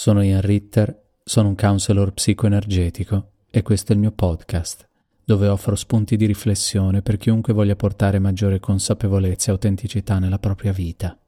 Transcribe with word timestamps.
Sono 0.00 0.22
Ian 0.22 0.42
Ritter, 0.42 1.06
sono 1.24 1.48
un 1.48 1.56
counselor 1.56 2.12
psicoenergetico 2.12 3.30
e 3.50 3.62
questo 3.62 3.90
è 3.90 3.94
il 3.96 4.00
mio 4.00 4.12
podcast, 4.12 4.88
dove 5.24 5.48
offro 5.48 5.74
spunti 5.74 6.16
di 6.16 6.24
riflessione 6.24 7.02
per 7.02 7.16
chiunque 7.16 7.52
voglia 7.52 7.74
portare 7.74 8.20
maggiore 8.20 8.60
consapevolezza 8.60 9.48
e 9.48 9.54
autenticità 9.54 10.20
nella 10.20 10.38
propria 10.38 10.70
vita. 10.70 11.18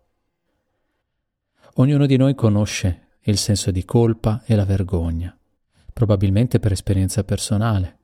Ognuno 1.75 2.07
di 2.07 2.17
noi 2.17 2.37
conosce 2.37 3.09
il 3.23 3.39
senso 3.39 3.73
di 3.73 3.85
colpa 3.85 4.45
e 4.47 4.55
la 4.55 4.65
vergogna, 4.65 5.37
probabilmente 5.93 6.61
per 6.61 6.71
esperienza 6.71 7.25
personale. 7.25 7.99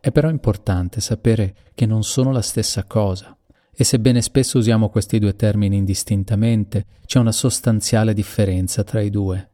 È 0.00 0.10
però 0.10 0.28
importante 0.28 1.00
sapere 1.00 1.54
che 1.72 1.86
non 1.86 2.02
sono 2.02 2.32
la 2.32 2.42
stessa 2.42 2.82
cosa 2.82 3.38
e 3.72 3.84
sebbene 3.84 4.22
spesso 4.22 4.58
usiamo 4.58 4.88
questi 4.88 5.20
due 5.20 5.36
termini 5.36 5.76
indistintamente, 5.76 6.84
c'è 7.06 7.20
una 7.20 7.30
sostanziale 7.30 8.12
differenza 8.12 8.82
tra 8.82 9.00
i 9.00 9.10
due 9.10 9.50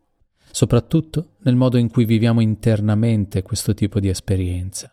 soprattutto 0.50 1.36
nel 1.42 1.56
modo 1.56 1.76
in 1.76 1.90
cui 1.90 2.04
viviamo 2.04 2.40
internamente 2.40 3.42
questo 3.42 3.74
tipo 3.74 4.00
di 4.00 4.08
esperienza. 4.08 4.92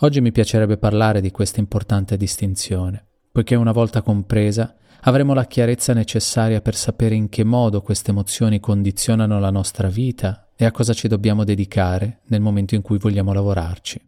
Oggi 0.00 0.20
mi 0.20 0.32
piacerebbe 0.32 0.76
parlare 0.76 1.20
di 1.20 1.30
questa 1.30 1.60
importante 1.60 2.16
distinzione, 2.16 3.04
poiché 3.32 3.54
una 3.54 3.72
volta 3.72 4.02
compresa 4.02 4.76
avremo 5.02 5.34
la 5.34 5.46
chiarezza 5.46 5.92
necessaria 5.92 6.60
per 6.60 6.74
sapere 6.74 7.14
in 7.14 7.28
che 7.28 7.44
modo 7.44 7.80
queste 7.80 8.10
emozioni 8.10 8.60
condizionano 8.60 9.38
la 9.38 9.50
nostra 9.50 9.88
vita 9.88 10.50
e 10.56 10.64
a 10.64 10.70
cosa 10.70 10.92
ci 10.92 11.08
dobbiamo 11.08 11.44
dedicare 11.44 12.20
nel 12.26 12.40
momento 12.40 12.74
in 12.74 12.82
cui 12.82 12.98
vogliamo 12.98 13.32
lavorarci. 13.32 14.00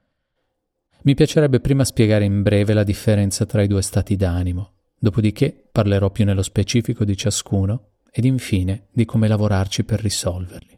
Mi 1.03 1.15
piacerebbe 1.15 1.61
prima 1.61 1.85
spiegare 1.85 2.25
in 2.25 2.43
breve 2.43 2.75
la 2.75 2.83
differenza 2.85 3.47
tra 3.47 3.63
i 3.63 3.67
due 3.67 3.83
stati 3.83 4.17
d'animo, 4.17 4.73
dopodiché 4.99 5.69
parlerò 5.71 6.11
più 6.11 6.25
nello 6.25 6.43
specifico 6.43 7.05
di 7.05 7.17
ciascuno 7.17 7.88
ed 8.11 8.25
infine 8.25 8.87
di 8.93 9.05
come 9.05 9.29
lavorarci 9.29 9.85
per 9.85 10.01
risolverli. 10.01 10.77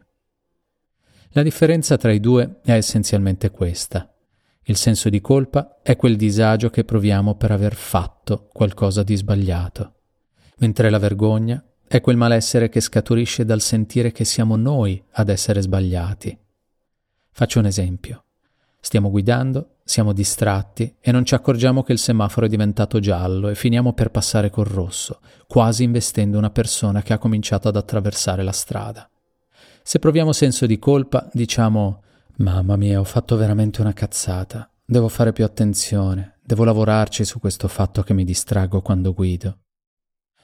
La 1.31 1.43
differenza 1.43 1.97
tra 1.97 2.13
i 2.13 2.21
due 2.21 2.61
è 2.65 2.73
essenzialmente 2.73 3.51
questa. 3.51 4.13
Il 4.65 4.77
senso 4.77 5.09
di 5.09 5.21
colpa 5.21 5.79
è 5.83 5.97
quel 5.97 6.17
disagio 6.17 6.71
che 6.71 6.85
proviamo 6.85 7.37
per 7.37 7.51
aver 7.53 7.75
fatto 7.75 8.49
qualcosa 8.53 9.03
di 9.03 9.17
sbagliato, 9.17 9.95
mentre 10.59 10.91
la 10.91 10.99
vergogna 10.99 11.65
è 11.87 12.01
quel 12.01 12.17
malessere 12.17 12.69
che 12.69 12.81
scaturisce 12.81 13.45
dal 13.45 13.61
sentire 13.61 14.13
che 14.13 14.25
siamo 14.25 14.57
noi 14.57 15.03
ad 15.13 15.29
essere 15.29 15.61
sbagliati. 15.61 16.39
Faccio 17.33 17.59
un 17.59 17.67
esempio. 17.67 18.25
Stiamo 18.81 19.11
guidando, 19.11 19.79
siamo 19.91 20.13
distratti 20.13 20.95
e 21.01 21.11
non 21.11 21.25
ci 21.25 21.35
accorgiamo 21.35 21.83
che 21.83 21.91
il 21.91 21.99
semaforo 21.99 22.47
è 22.47 22.49
diventato 22.49 23.01
giallo 23.01 23.49
e 23.49 23.57
finiamo 23.57 23.93
per 23.93 24.13
passare 24.13 24.49
col 24.49 24.67
rosso, 24.67 25.19
quasi 25.49 25.83
investendo 25.83 26.39
una 26.39 26.51
persona 26.51 27.03
che 27.03 27.13
ha 27.13 27.19
cominciato 27.19 27.67
ad 27.67 27.75
attraversare 27.75 28.45
la 28.45 28.53
strada. 28.53 29.11
Se 29.83 29.99
proviamo 29.99 30.31
senso 30.31 30.67
di 30.67 30.79
colpa, 30.79 31.29
diciamo 31.33 32.05
Mamma 32.37 32.77
mia, 32.77 33.01
ho 33.01 33.05
fatto 33.05 33.37
veramente 33.37 33.81
una 33.81 33.93
cazzata. 33.93 34.71
Devo 34.85 35.09
fare 35.09 35.33
più 35.33 35.45
attenzione, 35.45 36.39
devo 36.41 36.63
lavorarci 36.63 37.25
su 37.25 37.41
questo 37.41 37.67
fatto 37.67 38.05
che 38.05 38.15
mi 38.15 38.23
distraggo 38.23 38.83
quando 38.83 39.13
guido. 39.13 39.59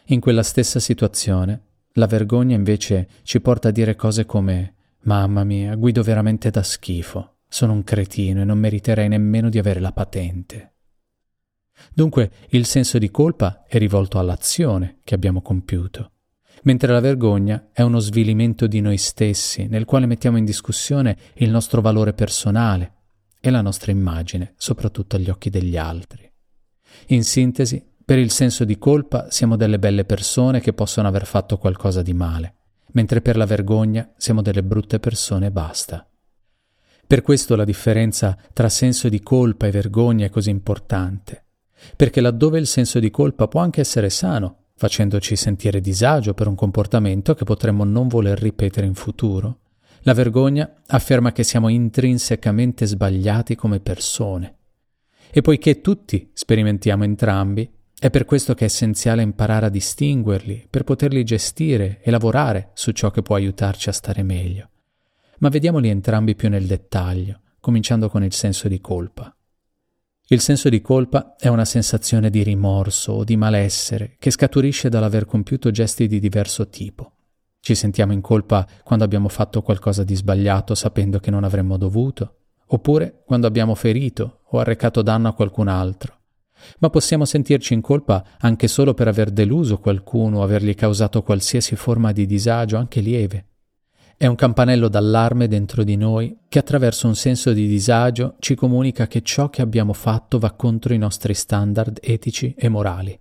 In 0.06 0.18
quella 0.18 0.42
stessa 0.42 0.80
situazione, 0.80 1.66
la 1.92 2.06
vergogna 2.06 2.56
invece 2.56 3.08
ci 3.22 3.40
porta 3.40 3.68
a 3.68 3.70
dire 3.70 3.94
cose 3.94 4.26
come 4.26 4.74
Mamma 5.02 5.44
mia, 5.44 5.76
guido 5.76 6.02
veramente 6.02 6.50
da 6.50 6.64
schifo. 6.64 7.35
Sono 7.56 7.72
un 7.72 7.84
cretino 7.84 8.42
e 8.42 8.44
non 8.44 8.58
meriterei 8.58 9.08
nemmeno 9.08 9.48
di 9.48 9.58
avere 9.58 9.80
la 9.80 9.90
patente. 9.90 10.74
Dunque 11.94 12.30
il 12.50 12.66
senso 12.66 12.98
di 12.98 13.10
colpa 13.10 13.64
è 13.66 13.78
rivolto 13.78 14.18
all'azione 14.18 14.98
che 15.04 15.14
abbiamo 15.14 15.40
compiuto, 15.40 16.12
mentre 16.64 16.92
la 16.92 17.00
vergogna 17.00 17.70
è 17.72 17.80
uno 17.80 17.98
svilimento 17.98 18.66
di 18.66 18.82
noi 18.82 18.98
stessi 18.98 19.68
nel 19.68 19.86
quale 19.86 20.04
mettiamo 20.04 20.36
in 20.36 20.44
discussione 20.44 21.16
il 21.36 21.48
nostro 21.48 21.80
valore 21.80 22.12
personale 22.12 22.92
e 23.40 23.48
la 23.48 23.62
nostra 23.62 23.90
immagine, 23.90 24.52
soprattutto 24.58 25.16
agli 25.16 25.30
occhi 25.30 25.48
degli 25.48 25.78
altri. 25.78 26.30
In 27.06 27.24
sintesi, 27.24 27.82
per 28.04 28.18
il 28.18 28.32
senso 28.32 28.66
di 28.66 28.76
colpa 28.76 29.30
siamo 29.30 29.56
delle 29.56 29.78
belle 29.78 30.04
persone 30.04 30.60
che 30.60 30.74
possono 30.74 31.08
aver 31.08 31.24
fatto 31.24 31.56
qualcosa 31.56 32.02
di 32.02 32.12
male, 32.12 32.56
mentre 32.92 33.22
per 33.22 33.38
la 33.38 33.46
vergogna 33.46 34.12
siamo 34.18 34.42
delle 34.42 34.62
brutte 34.62 35.00
persone 35.00 35.46
e 35.46 35.50
basta. 35.50 36.06
Per 37.08 37.22
questo 37.22 37.54
la 37.54 37.64
differenza 37.64 38.36
tra 38.52 38.68
senso 38.68 39.08
di 39.08 39.20
colpa 39.20 39.68
e 39.68 39.70
vergogna 39.70 40.26
è 40.26 40.28
così 40.28 40.50
importante, 40.50 41.44
perché 41.94 42.20
laddove 42.20 42.58
il 42.58 42.66
senso 42.66 42.98
di 42.98 43.12
colpa 43.12 43.46
può 43.46 43.60
anche 43.60 43.80
essere 43.80 44.10
sano, 44.10 44.70
facendoci 44.74 45.36
sentire 45.36 45.80
disagio 45.80 46.34
per 46.34 46.48
un 46.48 46.56
comportamento 46.56 47.34
che 47.34 47.44
potremmo 47.44 47.84
non 47.84 48.08
voler 48.08 48.36
ripetere 48.40 48.88
in 48.88 48.94
futuro, 48.94 49.60
la 50.00 50.14
vergogna 50.14 50.68
afferma 50.88 51.30
che 51.30 51.44
siamo 51.44 51.68
intrinsecamente 51.68 52.86
sbagliati 52.86 53.54
come 53.54 53.78
persone. 53.78 54.56
E 55.30 55.42
poiché 55.42 55.80
tutti 55.80 56.30
sperimentiamo 56.32 57.04
entrambi, 57.04 57.70
è 57.96 58.10
per 58.10 58.24
questo 58.24 58.54
che 58.54 58.64
è 58.64 58.66
essenziale 58.66 59.22
imparare 59.22 59.66
a 59.66 59.70
distinguerli, 59.70 60.66
per 60.68 60.82
poterli 60.82 61.22
gestire 61.22 62.00
e 62.02 62.10
lavorare 62.10 62.70
su 62.74 62.90
ciò 62.90 63.12
che 63.12 63.22
può 63.22 63.36
aiutarci 63.36 63.90
a 63.90 63.92
stare 63.92 64.24
meglio 64.24 64.70
ma 65.38 65.48
vediamoli 65.48 65.88
entrambi 65.88 66.34
più 66.34 66.48
nel 66.48 66.66
dettaglio, 66.66 67.40
cominciando 67.60 68.08
con 68.08 68.22
il 68.22 68.32
senso 68.32 68.68
di 68.68 68.80
colpa. 68.80 69.34
Il 70.28 70.40
senso 70.40 70.68
di 70.68 70.80
colpa 70.80 71.36
è 71.38 71.46
una 71.46 71.64
sensazione 71.64 72.30
di 72.30 72.42
rimorso 72.42 73.12
o 73.12 73.24
di 73.24 73.36
malessere 73.36 74.16
che 74.18 74.32
scaturisce 74.32 74.88
dall'aver 74.88 75.24
compiuto 75.24 75.70
gesti 75.70 76.08
di 76.08 76.18
diverso 76.18 76.68
tipo. 76.68 77.12
Ci 77.60 77.76
sentiamo 77.76 78.12
in 78.12 78.20
colpa 78.20 78.66
quando 78.82 79.04
abbiamo 79.04 79.28
fatto 79.28 79.62
qualcosa 79.62 80.02
di 80.02 80.16
sbagliato 80.16 80.74
sapendo 80.74 81.20
che 81.20 81.30
non 81.30 81.44
avremmo 81.44 81.76
dovuto, 81.76 82.38
oppure 82.66 83.22
quando 83.24 83.46
abbiamo 83.46 83.74
ferito 83.76 84.40
o 84.50 84.58
arrecato 84.58 85.02
danno 85.02 85.28
a 85.28 85.34
qualcun 85.34 85.68
altro. 85.68 86.14
Ma 86.78 86.90
possiamo 86.90 87.24
sentirci 87.24 87.74
in 87.74 87.80
colpa 87.80 88.24
anche 88.38 88.66
solo 88.66 88.94
per 88.94 89.08
aver 89.08 89.30
deluso 89.30 89.78
qualcuno 89.78 90.38
o 90.38 90.42
avergli 90.42 90.74
causato 90.74 91.22
qualsiasi 91.22 91.76
forma 91.76 92.12
di 92.12 92.26
disagio, 92.26 92.76
anche 92.76 93.00
lieve. 93.00 93.46
È 94.18 94.24
un 94.24 94.34
campanello 94.34 94.88
d'allarme 94.88 95.46
dentro 95.46 95.84
di 95.84 95.94
noi 95.94 96.38
che 96.48 96.58
attraverso 96.58 97.06
un 97.06 97.14
senso 97.14 97.52
di 97.52 97.66
disagio 97.66 98.36
ci 98.38 98.54
comunica 98.54 99.06
che 99.08 99.20
ciò 99.20 99.50
che 99.50 99.60
abbiamo 99.60 99.92
fatto 99.92 100.38
va 100.38 100.52
contro 100.52 100.94
i 100.94 100.98
nostri 100.98 101.34
standard 101.34 101.98
etici 102.00 102.54
e 102.56 102.70
morali. 102.70 103.20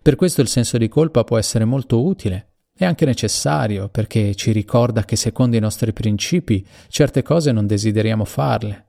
Per 0.00 0.16
questo 0.16 0.40
il 0.40 0.48
senso 0.48 0.78
di 0.78 0.88
colpa 0.88 1.22
può 1.22 1.36
essere 1.36 1.66
molto 1.66 2.02
utile 2.02 2.52
e 2.74 2.86
anche 2.86 3.04
necessario 3.04 3.90
perché 3.90 4.34
ci 4.34 4.52
ricorda 4.52 5.04
che 5.04 5.16
secondo 5.16 5.56
i 5.56 5.60
nostri 5.60 5.92
principi 5.92 6.66
certe 6.88 7.20
cose 7.20 7.52
non 7.52 7.66
desideriamo 7.66 8.24
farle. 8.24 8.86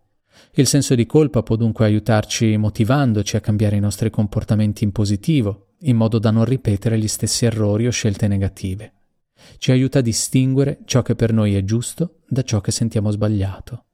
Il 0.53 0.67
senso 0.67 0.95
di 0.95 1.05
colpa 1.05 1.43
può 1.43 1.57
dunque 1.57 1.83
aiutarci 1.83 2.55
motivandoci 2.55 3.35
a 3.35 3.41
cambiare 3.41 3.75
i 3.75 3.81
nostri 3.81 4.09
comportamenti 4.09 4.85
in 4.85 4.93
positivo, 4.93 5.73
in 5.79 5.97
modo 5.97 6.19
da 6.19 6.31
non 6.31 6.45
ripetere 6.45 6.97
gli 6.97 7.09
stessi 7.09 7.43
errori 7.43 7.85
o 7.85 7.91
scelte 7.91 8.29
negative 8.29 8.93
ci 9.57 9.71
aiuta 9.71 9.99
a 9.99 10.01
distinguere 10.01 10.79
ciò 10.85 11.01
che 11.01 11.15
per 11.15 11.33
noi 11.33 11.55
è 11.55 11.63
giusto 11.63 12.19
da 12.27 12.41
ciò 12.43 12.61
che 12.61 12.71
sentiamo 12.71 13.11
sbagliato. 13.11 13.85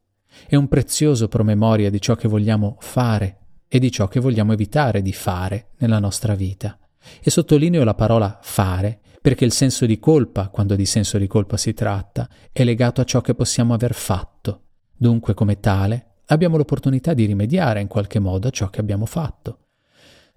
È 0.47 0.55
un 0.55 0.67
prezioso 0.67 1.27
promemoria 1.27 1.89
di 1.89 1.99
ciò 1.99 2.15
che 2.15 2.27
vogliamo 2.27 2.77
fare 2.79 3.37
e 3.67 3.79
di 3.79 3.91
ciò 3.91 4.07
che 4.07 4.19
vogliamo 4.19 4.53
evitare 4.53 5.01
di 5.01 5.13
fare 5.13 5.69
nella 5.77 5.99
nostra 5.99 6.35
vita. 6.35 6.77
E 7.21 7.29
sottolineo 7.29 7.83
la 7.83 7.93
parola 7.93 8.39
fare 8.41 8.99
perché 9.21 9.45
il 9.45 9.51
senso 9.51 9.85
di 9.85 9.99
colpa, 9.99 10.49
quando 10.49 10.75
di 10.75 10.85
senso 10.85 11.17
di 11.17 11.27
colpa 11.27 11.57
si 11.57 11.73
tratta, 11.73 12.29
è 12.51 12.63
legato 12.63 13.01
a 13.01 13.03
ciò 13.03 13.21
che 13.21 13.35
possiamo 13.35 13.73
aver 13.73 13.93
fatto. 13.93 14.63
Dunque, 14.95 15.33
come 15.33 15.59
tale, 15.59 16.21
abbiamo 16.27 16.57
l'opportunità 16.57 17.13
di 17.13 17.25
rimediare 17.25 17.81
in 17.81 17.87
qualche 17.87 18.19
modo 18.19 18.47
a 18.47 18.51
ciò 18.51 18.69
che 18.69 18.79
abbiamo 18.79 19.05
fatto. 19.05 19.68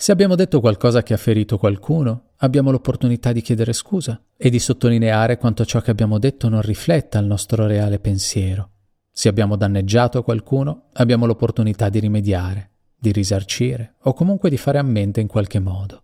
Se 0.02 0.10
abbiamo 0.10 0.34
detto 0.34 0.58
qualcosa 0.58 1.04
che 1.04 1.14
ha 1.14 1.16
ferito 1.16 1.58
qualcuno, 1.58 2.30
abbiamo 2.38 2.72
l'opportunità 2.72 3.30
di 3.30 3.40
chiedere 3.40 3.72
scusa 3.72 4.20
e 4.36 4.50
di 4.50 4.58
sottolineare 4.58 5.38
quanto 5.38 5.64
ciò 5.64 5.80
che 5.80 5.92
abbiamo 5.92 6.18
detto 6.18 6.48
non 6.48 6.60
rifletta 6.60 7.20
il 7.20 7.26
nostro 7.26 7.68
reale 7.68 8.00
pensiero. 8.00 8.70
Se 9.12 9.28
abbiamo 9.28 9.54
danneggiato 9.54 10.24
qualcuno, 10.24 10.88
abbiamo 10.94 11.24
l'opportunità 11.24 11.88
di 11.88 12.00
rimediare, 12.00 12.70
di 12.98 13.12
risarcire 13.12 13.94
o 14.00 14.12
comunque 14.12 14.50
di 14.50 14.56
fare 14.56 14.78
ammenda 14.78 15.20
in 15.20 15.28
qualche 15.28 15.60
modo. 15.60 16.02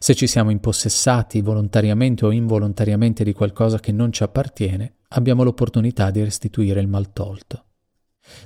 Se 0.00 0.16
ci 0.16 0.26
siamo 0.26 0.50
impossessati 0.50 1.40
volontariamente 1.40 2.26
o 2.26 2.32
involontariamente 2.32 3.22
di 3.22 3.34
qualcosa 3.34 3.78
che 3.78 3.92
non 3.92 4.10
ci 4.10 4.24
appartiene, 4.24 4.94
abbiamo 5.10 5.44
l'opportunità 5.44 6.10
di 6.10 6.24
restituire 6.24 6.80
il 6.80 6.88
mal 6.88 7.12
tolto. 7.12 7.66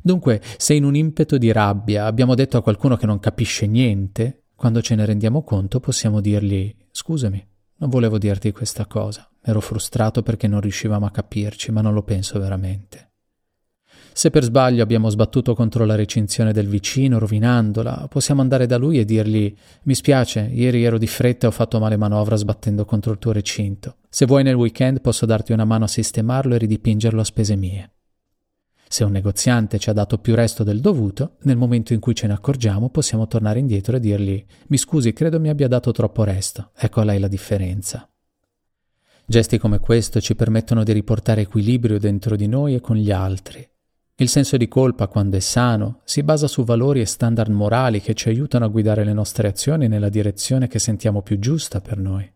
Dunque, 0.03 0.43
se 0.59 0.75
in 0.75 0.85
un 0.85 0.95
impeto 0.95 1.39
di 1.39 1.51
rabbia 1.51 2.05
abbiamo 2.05 2.35
detto 2.35 2.59
a 2.59 2.63
qualcuno 2.63 2.97
che 2.97 3.07
non 3.07 3.21
capisce 3.21 3.67
niente, 3.67 4.42
quando 4.63 4.81
ce 4.81 4.95
ne 4.95 5.05
rendiamo 5.05 5.43
conto 5.43 5.81
possiamo 5.81 6.21
dirgli 6.21 6.73
scusami, 6.93 7.45
non 7.79 7.91
volevo 7.91 8.17
dirti 8.17 8.53
questa 8.53 8.87
cosa, 8.87 9.29
ero 9.43 9.61
frustrato 9.61 10.23
perché 10.23 10.47
non 10.47 10.61
riuscivamo 10.61 11.05
a 11.05 11.11
capirci, 11.11 11.73
ma 11.73 11.81
non 11.81 11.93
lo 11.93 12.05
penso 12.05 12.39
veramente. 12.39 13.11
Se 14.13 14.31
per 14.31 14.45
sbaglio 14.45 14.85
abbiamo 14.85 15.09
sbattuto 15.09 15.57
contro 15.57 15.85
la 15.85 15.97
recinzione 15.97 16.53
del 16.53 16.69
vicino, 16.69 17.19
rovinandola, 17.19 18.07
possiamo 18.09 18.41
andare 18.41 18.67
da 18.67 18.77
lui 18.77 19.01
e 19.01 19.05
dirgli 19.05 19.53
Mi 19.83 19.97
spiace, 19.97 20.49
ieri 20.53 20.85
ero 20.85 20.97
di 20.97 21.09
fretta 21.09 21.47
e 21.47 21.49
ho 21.49 21.53
fatto 21.53 21.81
male 21.81 21.97
manovra 21.97 22.37
sbattendo 22.37 22.85
contro 22.85 23.11
il 23.11 23.19
tuo 23.19 23.33
recinto. 23.33 23.97
Se 24.09 24.27
vuoi 24.27 24.45
nel 24.45 24.55
weekend 24.55 25.01
posso 25.01 25.27
darti 25.27 25.51
una 25.51 25.65
mano 25.65 25.87
a 25.87 25.89
sistemarlo 25.89 26.55
e 26.55 26.59
ridipingerlo 26.59 27.21
a 27.21 27.25
spese 27.25 27.57
mie. 27.57 27.91
Se 28.93 29.05
un 29.05 29.13
negoziante 29.13 29.79
ci 29.79 29.89
ha 29.89 29.95
dato 29.95 30.19
più 30.19 30.35
resto 30.35 30.65
del 30.65 30.83
dovuto, 30.83 31.37
nel 31.45 31.57
momento 31.57 31.95
in 31.95 31.99
cui 31.99 32.15
ce 32.15 32.27
ne 32.27 32.35
accorgiamo 32.35 32.91
possiamo 32.91 33.27
tornare 33.27 33.59
indietro 33.59 33.97
e 33.97 34.01
dirgli 34.01 34.45
Mi 34.67 34.77
scusi, 34.77 35.15
credo 35.15 35.41
mi 35.41 35.49
abbia 35.49 35.67
dato 35.67 35.93
troppo 35.93 36.25
resto. 36.25 36.73
Ecco 36.77 37.01
a 37.01 37.05
lei 37.05 37.19
la 37.19 37.27
differenza. 37.27 38.07
Gesti 39.25 39.57
come 39.57 39.79
questo 39.79 40.21
ci 40.21 40.35
permettono 40.35 40.85
di 40.85 40.93
riportare 40.93 41.41
equilibrio 41.41 41.99
dentro 41.99 42.37
di 42.37 42.47
noi 42.47 42.75
e 42.75 42.81
con 42.81 42.97
gli 42.97 43.11
altri. 43.11 43.67
Il 44.17 44.29
senso 44.29 44.59
di 44.59 44.69
colpa, 44.69 45.09
quando 45.09 45.39
è 45.39 45.41
sano, 45.41 46.01
si 46.05 46.23
basa 46.23 46.47
su 46.47 46.63
valori 46.63 47.01
e 47.01 47.07
standard 47.07 47.51
morali 47.51 48.03
che 48.03 48.13
ci 48.13 48.29
aiutano 48.29 48.67
a 48.67 48.69
guidare 48.69 49.05
le 49.05 49.15
nostre 49.15 49.49
azioni 49.49 49.89
nella 49.89 50.11
direzione 50.11 50.69
che 50.69 50.79
sentiamo 50.79 51.23
più 51.23 51.39
giusta 51.39 51.81
per 51.81 51.97
noi. 51.97 52.31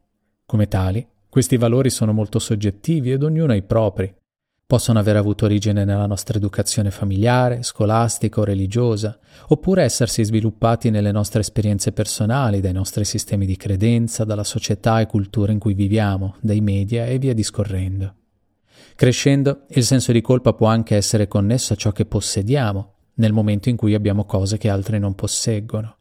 Come 0.46 0.68
tali, 0.68 1.06
questi 1.28 1.58
valori 1.58 1.90
sono 1.90 2.14
molto 2.14 2.38
soggettivi 2.38 3.12
ed 3.12 3.24
ognuno 3.24 3.52
ha 3.52 3.56
i 3.56 3.62
propri, 3.62 4.10
Possono 4.68 4.98
aver 4.98 5.14
avuto 5.14 5.44
origine 5.44 5.84
nella 5.84 6.08
nostra 6.08 6.38
educazione 6.38 6.90
familiare, 6.90 7.62
scolastica 7.62 8.40
o 8.40 8.44
religiosa, 8.44 9.16
oppure 9.46 9.84
essersi 9.84 10.24
sviluppati 10.24 10.90
nelle 10.90 11.12
nostre 11.12 11.38
esperienze 11.38 11.92
personali, 11.92 12.60
dai 12.60 12.72
nostri 12.72 13.04
sistemi 13.04 13.46
di 13.46 13.56
credenza, 13.56 14.24
dalla 14.24 14.42
società 14.42 14.98
e 14.98 15.06
cultura 15.06 15.52
in 15.52 15.60
cui 15.60 15.74
viviamo, 15.74 16.34
dai 16.40 16.60
media 16.60 17.06
e 17.06 17.18
via 17.18 17.32
discorrendo. 17.32 18.14
Crescendo, 18.96 19.66
il 19.68 19.84
senso 19.84 20.10
di 20.10 20.20
colpa 20.20 20.52
può 20.52 20.66
anche 20.66 20.96
essere 20.96 21.28
connesso 21.28 21.74
a 21.74 21.76
ciò 21.76 21.92
che 21.92 22.04
possediamo, 22.04 22.94
nel 23.14 23.32
momento 23.32 23.68
in 23.68 23.76
cui 23.76 23.94
abbiamo 23.94 24.24
cose 24.24 24.58
che 24.58 24.68
altri 24.68 24.98
non 24.98 25.14
posseggono. 25.14 25.95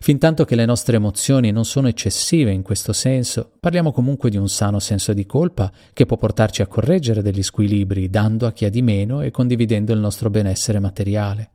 Fintanto 0.00 0.44
che 0.44 0.54
le 0.54 0.64
nostre 0.64 0.96
emozioni 0.96 1.50
non 1.50 1.64
sono 1.64 1.88
eccessive 1.88 2.52
in 2.52 2.62
questo 2.62 2.92
senso, 2.92 3.52
parliamo 3.58 3.92
comunque 3.92 4.30
di 4.30 4.36
un 4.36 4.48
sano 4.48 4.78
senso 4.78 5.12
di 5.12 5.26
colpa 5.26 5.70
che 5.92 6.06
può 6.06 6.16
portarci 6.16 6.62
a 6.62 6.66
correggere 6.66 7.22
degli 7.22 7.42
squilibri, 7.42 8.08
dando 8.10 8.46
a 8.46 8.52
chi 8.52 8.64
ha 8.64 8.70
di 8.70 8.82
meno 8.82 9.20
e 9.20 9.30
condividendo 9.30 9.92
il 9.92 10.00
nostro 10.00 10.30
benessere 10.30 10.78
materiale. 10.78 11.50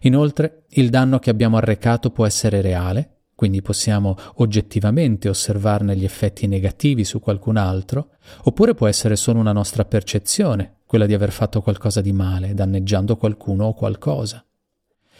Inoltre, 0.00 0.64
il 0.70 0.90
danno 0.90 1.18
che 1.18 1.30
abbiamo 1.30 1.56
arrecato 1.56 2.10
può 2.10 2.26
essere 2.26 2.60
reale, 2.60 3.10
quindi 3.34 3.60
possiamo 3.60 4.16
oggettivamente 4.36 5.28
osservarne 5.28 5.94
gli 5.94 6.04
effetti 6.04 6.46
negativi 6.46 7.04
su 7.04 7.20
qualcun 7.20 7.56
altro, 7.58 8.10
oppure 8.44 8.74
può 8.74 8.86
essere 8.86 9.14
solo 9.14 9.40
una 9.40 9.52
nostra 9.52 9.84
percezione, 9.84 10.78
quella 10.86 11.06
di 11.06 11.14
aver 11.14 11.30
fatto 11.30 11.60
qualcosa 11.60 12.00
di 12.00 12.12
male, 12.12 12.54
danneggiando 12.54 13.16
qualcuno 13.16 13.66
o 13.66 13.74
qualcosa. 13.74 14.44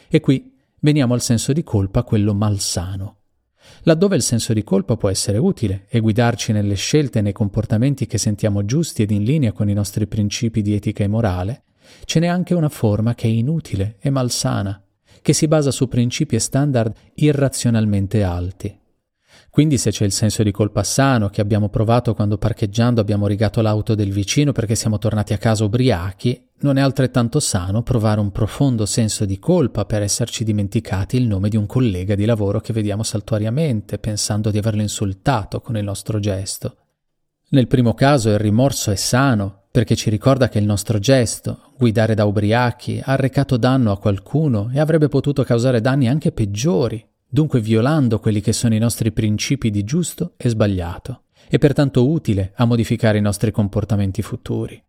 E 0.09 0.19
qui 0.19 0.55
Veniamo 0.79 1.15
al 1.15 1.21
senso 1.21 1.53
di 1.53 1.63
colpa, 1.63 2.03
quello 2.03 2.35
malsano. 2.35 3.15
Laddove 3.81 4.15
il 4.15 4.21
senso 4.21 4.53
di 4.53 4.63
colpa 4.63 4.95
può 4.95 5.09
essere 5.09 5.39
utile 5.39 5.85
e 5.89 5.99
guidarci 5.99 6.51
nelle 6.51 6.75
scelte 6.75 7.19
e 7.19 7.21
nei 7.21 7.33
comportamenti 7.33 8.05
che 8.05 8.17
sentiamo 8.17 8.63
giusti 8.63 9.01
ed 9.01 9.11
in 9.11 9.23
linea 9.23 9.51
con 9.51 9.69
i 9.69 9.73
nostri 9.73 10.05
principi 10.07 10.61
di 10.61 10.75
etica 10.75 11.03
e 11.03 11.07
morale, 11.07 11.63
ce 12.05 12.19
n'è 12.19 12.27
anche 12.27 12.53
una 12.53 12.69
forma 12.69 13.15
che 13.15 13.27
è 13.27 13.31
inutile 13.31 13.95
e 13.99 14.09
malsana, 14.11 14.81
che 15.21 15.33
si 15.33 15.47
basa 15.47 15.71
su 15.71 15.87
principi 15.87 16.35
e 16.35 16.39
standard 16.39 16.93
irrazionalmente 17.15 18.23
alti. 18.23 18.79
Quindi 19.49 19.79
se 19.79 19.89
c'è 19.89 20.05
il 20.05 20.11
senso 20.11 20.43
di 20.43 20.51
colpa 20.51 20.83
sano 20.83 21.29
che 21.29 21.41
abbiamo 21.41 21.69
provato 21.69 22.13
quando 22.13 22.37
parcheggiando 22.37 23.01
abbiamo 23.01 23.25
rigato 23.25 23.61
l'auto 23.61 23.95
del 23.95 24.11
vicino 24.11 24.51
perché 24.51 24.75
siamo 24.75 24.99
tornati 24.99 25.33
a 25.33 25.37
casa 25.37 25.63
ubriachi, 25.63 26.46
non 26.59 26.77
è 26.77 26.81
altrettanto 26.81 27.39
sano 27.39 27.83
provare 27.83 28.19
un 28.19 28.31
profondo 28.31 28.85
senso 28.85 29.25
di 29.25 29.37
colpa 29.37 29.85
per 29.85 30.01
esserci 30.01 30.43
dimenticati 30.43 31.17
il 31.17 31.27
nome 31.27 31.49
di 31.49 31.57
un 31.57 31.67
collega 31.67 32.15
di 32.15 32.25
lavoro 32.25 32.59
che 32.59 32.73
vediamo 32.73 33.03
saltuariamente, 33.03 33.99
pensando 33.99 34.49
di 34.49 34.57
averlo 34.57 34.81
insultato 34.81 35.61
con 35.61 35.77
il 35.77 35.83
nostro 35.83 36.19
gesto. 36.19 36.77
Nel 37.49 37.67
primo 37.67 37.93
caso 37.93 38.29
il 38.29 38.39
rimorso 38.39 38.91
è 38.91 38.95
sano, 38.95 39.65
perché 39.71 39.95
ci 39.95 40.09
ricorda 40.09 40.49
che 40.49 40.57
il 40.57 40.65
nostro 40.65 40.97
gesto, 40.97 41.73
guidare 41.77 42.15
da 42.15 42.25
ubriachi, 42.25 42.99
ha 43.03 43.13
arrecato 43.13 43.57
danno 43.57 43.91
a 43.91 43.99
qualcuno 43.99 44.71
e 44.73 44.79
avrebbe 44.79 45.07
potuto 45.07 45.43
causare 45.43 45.79
danni 45.79 46.07
anche 46.07 46.31
peggiori, 46.31 47.05
dunque 47.27 47.61
violando 47.61 48.19
quelli 48.19 48.41
che 48.41 48.53
sono 48.53 48.73
i 48.73 48.79
nostri 48.79 49.11
principi 49.11 49.69
di 49.69 49.83
giusto 49.83 50.33
e 50.37 50.49
sbagliato, 50.49 51.25
e 51.47 51.59
pertanto 51.59 52.09
utile 52.09 52.53
a 52.55 52.65
modificare 52.65 53.19
i 53.19 53.21
nostri 53.21 53.51
comportamenti 53.51 54.23
futuri. 54.23 54.83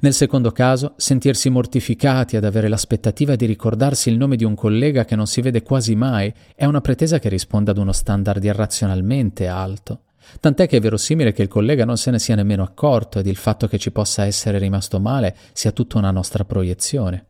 Nel 0.00 0.14
secondo 0.14 0.52
caso, 0.52 0.94
sentirsi 0.96 1.50
mortificati 1.50 2.36
ad 2.36 2.44
avere 2.44 2.68
l'aspettativa 2.68 3.36
di 3.36 3.46
ricordarsi 3.46 4.08
il 4.08 4.16
nome 4.16 4.36
di 4.36 4.44
un 4.44 4.54
collega 4.54 5.04
che 5.04 5.16
non 5.16 5.26
si 5.26 5.40
vede 5.40 5.62
quasi 5.62 5.94
mai 5.94 6.32
è 6.54 6.64
una 6.64 6.80
pretesa 6.80 7.18
che 7.18 7.28
risponde 7.28 7.70
ad 7.70 7.78
uno 7.78 7.92
standard 7.92 8.42
irrazionalmente 8.42 9.46
alto. 9.46 10.02
Tant'è 10.40 10.68
che 10.68 10.76
è 10.76 10.80
verosimile 10.80 11.32
che 11.32 11.42
il 11.42 11.48
collega 11.48 11.84
non 11.84 11.96
se 11.96 12.10
ne 12.10 12.18
sia 12.18 12.34
nemmeno 12.34 12.62
accorto 12.62 13.18
ed 13.18 13.26
il 13.26 13.36
fatto 13.36 13.66
che 13.66 13.78
ci 13.78 13.90
possa 13.90 14.24
essere 14.24 14.58
rimasto 14.58 15.00
male 15.00 15.36
sia 15.52 15.72
tutta 15.72 15.98
una 15.98 16.10
nostra 16.10 16.44
proiezione. 16.44 17.26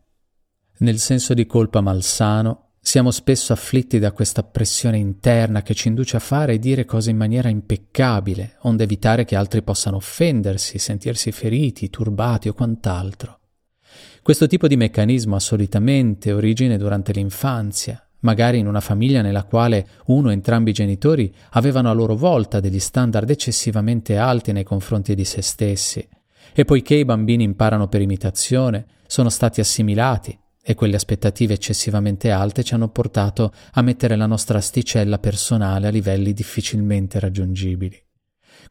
Nel 0.77 0.99
senso 0.99 1.33
di 1.33 1.45
colpa 1.45 1.81
malsano, 1.81 2.72
siamo 2.85 3.11
spesso 3.11 3.53
afflitti 3.53 3.97
da 3.97 4.11
questa 4.11 4.43
pressione 4.43 4.97
interna 4.97 5.61
che 5.61 5.73
ci 5.73 5.87
induce 5.87 6.17
a 6.17 6.19
fare 6.19 6.55
e 6.55 6.59
dire 6.59 6.83
cose 6.83 7.11
in 7.11 7.17
maniera 7.17 7.47
impeccabile, 7.47 8.57
onde 8.63 8.83
evitare 8.83 9.23
che 9.23 9.37
altri 9.37 9.63
possano 9.63 9.95
offendersi, 9.95 10.77
sentirsi 10.77 11.31
feriti, 11.31 11.89
turbati 11.89 12.49
o 12.49 12.53
quant'altro. 12.53 13.39
Questo 14.21 14.47
tipo 14.47 14.67
di 14.67 14.75
meccanismo 14.75 15.37
ha 15.37 15.39
solitamente 15.39 16.33
origine 16.33 16.77
durante 16.77 17.13
l'infanzia, 17.13 18.05
magari 18.19 18.59
in 18.59 18.67
una 18.67 18.81
famiglia 18.81 19.21
nella 19.21 19.45
quale 19.45 19.87
uno 20.07 20.27
o 20.27 20.31
entrambi 20.33 20.71
i 20.71 20.73
genitori 20.73 21.33
avevano 21.51 21.89
a 21.89 21.93
loro 21.93 22.17
volta 22.17 22.59
degli 22.59 22.79
standard 22.79 23.29
eccessivamente 23.29 24.17
alti 24.17 24.51
nei 24.51 24.65
confronti 24.65 25.15
di 25.15 25.23
se 25.23 25.41
stessi, 25.41 26.05
e 26.53 26.65
poiché 26.65 26.95
i 26.95 27.05
bambini 27.05 27.45
imparano 27.45 27.87
per 27.87 28.01
imitazione, 28.01 28.87
sono 29.07 29.29
stati 29.29 29.61
assimilati 29.61 30.37
e 30.65 30.75
quelle 30.75 30.95
aspettative 30.95 31.53
eccessivamente 31.53 32.31
alte 32.31 32.63
ci 32.63 32.73
hanno 32.73 32.87
portato 32.87 33.51
a 33.73 33.81
mettere 33.81 34.15
la 34.15 34.25
nostra 34.25 34.59
asticella 34.59 35.19
personale 35.19 35.87
a 35.87 35.91
livelli 35.91 36.31
difficilmente 36.31 37.19
raggiungibili. 37.19 38.01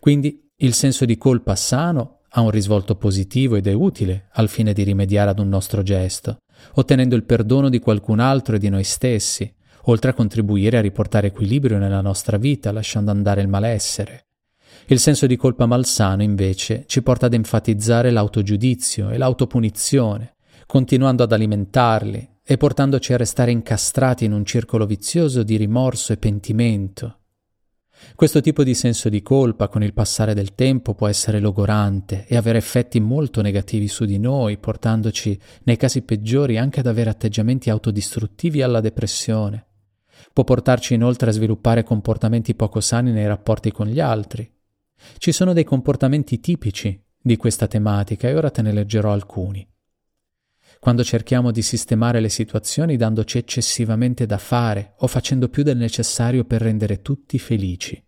Quindi 0.00 0.50
il 0.56 0.72
senso 0.72 1.04
di 1.04 1.18
colpa 1.18 1.54
sano 1.54 2.20
ha 2.30 2.40
un 2.40 2.50
risvolto 2.50 2.96
positivo 2.96 3.56
ed 3.56 3.66
è 3.66 3.74
utile 3.74 4.28
al 4.32 4.48
fine 4.48 4.72
di 4.72 4.84
rimediare 4.84 5.30
ad 5.30 5.38
un 5.38 5.50
nostro 5.50 5.82
gesto, 5.82 6.38
ottenendo 6.74 7.14
il 7.14 7.24
perdono 7.24 7.68
di 7.68 7.78
qualcun 7.78 8.20
altro 8.20 8.56
e 8.56 8.58
di 8.58 8.70
noi 8.70 8.84
stessi, 8.84 9.52
oltre 9.86 10.10
a 10.10 10.14
contribuire 10.14 10.78
a 10.78 10.80
riportare 10.80 11.26
equilibrio 11.26 11.76
nella 11.76 12.00
nostra 12.00 12.38
vita, 12.38 12.72
lasciando 12.72 13.10
andare 13.10 13.42
il 13.42 13.48
malessere. 13.48 14.26
Il 14.86 14.98
senso 14.98 15.26
di 15.26 15.36
colpa 15.36 15.66
malsano, 15.66 16.22
invece, 16.22 16.84
ci 16.86 17.02
porta 17.02 17.26
ad 17.26 17.34
enfatizzare 17.34 18.10
l'autogiudizio 18.10 19.10
e 19.10 19.18
l'autopunizione, 19.18 20.36
continuando 20.72 21.22
ad 21.22 21.32
alimentarli 21.32 22.36
e 22.42 22.56
portandoci 22.56 23.12
a 23.12 23.18
restare 23.18 23.50
incastrati 23.50 24.24
in 24.24 24.32
un 24.32 24.42
circolo 24.46 24.86
vizioso 24.86 25.42
di 25.42 25.56
rimorso 25.56 26.14
e 26.14 26.16
pentimento. 26.16 27.18
Questo 28.14 28.40
tipo 28.40 28.64
di 28.64 28.72
senso 28.72 29.10
di 29.10 29.20
colpa 29.20 29.68
con 29.68 29.82
il 29.82 29.92
passare 29.92 30.32
del 30.32 30.54
tempo 30.54 30.94
può 30.94 31.08
essere 31.08 31.40
logorante 31.40 32.24
e 32.26 32.38
avere 32.38 32.56
effetti 32.56 33.00
molto 33.00 33.42
negativi 33.42 33.86
su 33.86 34.06
di 34.06 34.18
noi, 34.18 34.56
portandoci 34.56 35.38
nei 35.64 35.76
casi 35.76 36.00
peggiori 36.00 36.56
anche 36.56 36.80
ad 36.80 36.86
avere 36.86 37.10
atteggiamenti 37.10 37.68
autodistruttivi 37.68 38.62
alla 38.62 38.80
depressione. 38.80 39.66
Può 40.32 40.42
portarci 40.42 40.94
inoltre 40.94 41.28
a 41.28 41.34
sviluppare 41.34 41.82
comportamenti 41.82 42.54
poco 42.54 42.80
sani 42.80 43.12
nei 43.12 43.26
rapporti 43.26 43.70
con 43.72 43.88
gli 43.88 44.00
altri. 44.00 44.50
Ci 45.18 45.32
sono 45.32 45.52
dei 45.52 45.64
comportamenti 45.64 46.40
tipici 46.40 46.98
di 47.20 47.36
questa 47.36 47.66
tematica 47.66 48.26
e 48.26 48.34
ora 48.34 48.48
te 48.48 48.62
ne 48.62 48.72
leggerò 48.72 49.12
alcuni 49.12 49.68
quando 50.82 51.04
cerchiamo 51.04 51.52
di 51.52 51.62
sistemare 51.62 52.18
le 52.18 52.28
situazioni 52.28 52.96
dandoci 52.96 53.38
eccessivamente 53.38 54.26
da 54.26 54.36
fare 54.36 54.94
o 54.96 55.06
facendo 55.06 55.48
più 55.48 55.62
del 55.62 55.76
necessario 55.76 56.42
per 56.42 56.60
rendere 56.60 57.02
tutti 57.02 57.38
felici, 57.38 58.04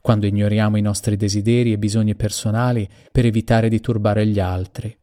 quando 0.00 0.24
ignoriamo 0.24 0.78
i 0.78 0.80
nostri 0.80 1.18
desideri 1.18 1.70
e 1.70 1.76
bisogni 1.76 2.14
personali 2.14 2.88
per 3.12 3.26
evitare 3.26 3.68
di 3.68 3.78
turbare 3.80 4.26
gli 4.26 4.40
altri, 4.40 4.98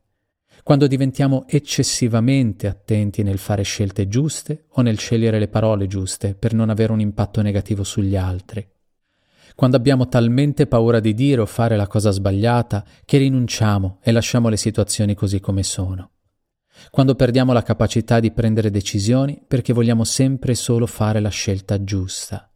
quando 0.64 0.88
diventiamo 0.88 1.46
eccessivamente 1.48 2.66
attenti 2.66 3.22
nel 3.22 3.38
fare 3.38 3.62
scelte 3.62 4.08
giuste 4.08 4.66
o 4.70 4.82
nel 4.82 4.98
scegliere 4.98 5.38
le 5.38 5.48
parole 5.48 5.86
giuste 5.86 6.34
per 6.34 6.56
non 6.56 6.72
avere 6.72 6.92
un 6.92 7.02
impatto 7.02 7.44
negativo 7.44 7.84
sugli 7.84 8.16
altri, 8.16 8.68
quando 9.54 9.78
abbiamo 9.78 10.08
talmente 10.08 10.66
paura 10.66 11.00
di 11.00 11.14
dire 11.14 11.42
o 11.42 11.46
fare 11.46 11.76
la 11.76 11.86
cosa 11.86 12.10
sbagliata 12.10 12.84
che 13.06 13.20
rinunciamo 13.20 14.00
e 14.02 14.12
lasciamo 14.12 14.50
le 14.50 14.58
situazioni 14.58 15.14
così 15.14 15.40
come 15.40 15.62
sono 15.62 16.14
quando 16.90 17.16
perdiamo 17.16 17.54
la 17.54 17.64
capacità 17.64 18.20
di 18.20 18.32
prendere 18.32 18.70
decisioni 18.70 19.42
perché 19.46 19.74
vogliamo 19.74 20.04
sempre 20.04 20.54
e 20.54 20.56
solo 20.56 20.86
fare 20.86 21.20
la 21.20 21.30
scelta 21.30 21.84
giusta, 21.84 22.52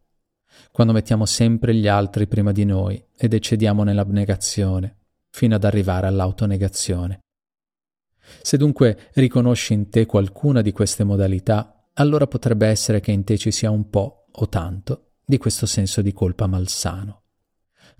quando 0.72 0.92
mettiamo 0.92 1.26
sempre 1.26 1.74
gli 1.74 1.86
altri 1.86 2.26
prima 2.26 2.52
di 2.52 2.64
noi 2.64 3.02
ed 3.16 3.34
eccediamo 3.34 3.82
nell'abnegazione, 3.84 4.98
fino 5.30 5.54
ad 5.54 5.64
arrivare 5.64 6.06
all'autonegazione. 6.06 7.20
Se 8.42 8.56
dunque 8.56 9.10
riconosci 9.14 9.72
in 9.72 9.90
te 9.90 10.06
qualcuna 10.06 10.62
di 10.62 10.72
queste 10.72 11.04
modalità, 11.04 11.88
allora 11.94 12.26
potrebbe 12.26 12.66
essere 12.66 13.00
che 13.00 13.12
in 13.12 13.24
te 13.24 13.36
ci 13.36 13.50
sia 13.50 13.70
un 13.70 13.88
po' 13.90 14.26
o 14.30 14.48
tanto 14.48 15.12
di 15.24 15.38
questo 15.38 15.66
senso 15.66 16.02
di 16.02 16.12
colpa 16.12 16.46
malsano. 16.46 17.23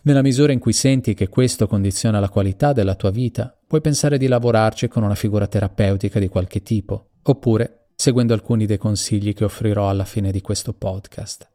Nella 0.06 0.22
misura 0.22 0.52
in 0.52 0.58
cui 0.58 0.74
senti 0.74 1.14
che 1.14 1.28
questo 1.28 1.66
condiziona 1.66 2.20
la 2.20 2.28
qualità 2.28 2.74
della 2.74 2.94
tua 2.94 3.10
vita, 3.10 3.58
puoi 3.66 3.80
pensare 3.80 4.18
di 4.18 4.26
lavorarci 4.26 4.86
con 4.86 5.02
una 5.02 5.14
figura 5.14 5.46
terapeutica 5.46 6.18
di 6.18 6.28
qualche 6.28 6.62
tipo, 6.62 7.12
oppure 7.22 7.86
seguendo 7.94 8.34
alcuni 8.34 8.66
dei 8.66 8.76
consigli 8.76 9.32
che 9.32 9.44
offrirò 9.44 9.88
alla 9.88 10.04
fine 10.04 10.30
di 10.30 10.42
questo 10.42 10.74
podcast. 10.74 11.50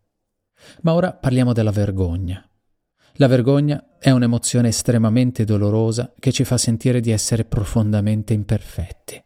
Ma 0.82 0.96
ora 0.96 1.14
parliamo 1.14 1.54
della 1.54 1.70
vergogna. 1.70 2.44
La 3.14 3.28
vergogna 3.28 3.98
è 4.00 4.10
un'emozione 4.10 4.70
estremamente 4.70 5.44
dolorosa 5.44 6.12
che 6.18 6.32
ci 6.32 6.44
fa 6.44 6.58
sentire 6.58 7.02
di 7.02 7.12
essere 7.12 7.46
profondamente 7.46 8.34
imperfetti. 8.34 9.24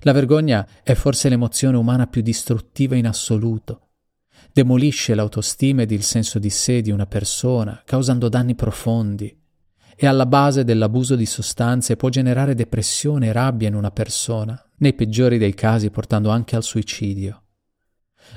La 0.00 0.12
vergogna 0.12 0.66
è 0.82 0.92
forse 0.92 1.30
l'emozione 1.30 1.78
umana 1.78 2.06
più 2.06 2.20
distruttiva 2.20 2.96
in 2.96 3.06
assoluto. 3.06 3.85
Demolisce 4.52 5.14
l'autostima 5.14 5.82
ed 5.82 5.90
il 5.90 6.02
senso 6.02 6.38
di 6.38 6.50
sé 6.50 6.80
di 6.80 6.90
una 6.90 7.06
persona, 7.06 7.82
causando 7.84 8.28
danni 8.28 8.54
profondi. 8.54 9.36
E 9.94 10.06
alla 10.06 10.26
base 10.26 10.64
dell'abuso 10.64 11.16
di 11.16 11.26
sostanze 11.26 11.96
può 11.96 12.08
generare 12.08 12.54
depressione 12.54 13.28
e 13.28 13.32
rabbia 13.32 13.68
in 13.68 13.74
una 13.74 13.90
persona, 13.90 14.62
nei 14.78 14.94
peggiori 14.94 15.38
dei 15.38 15.54
casi 15.54 15.90
portando 15.90 16.30
anche 16.30 16.56
al 16.56 16.62
suicidio. 16.62 17.42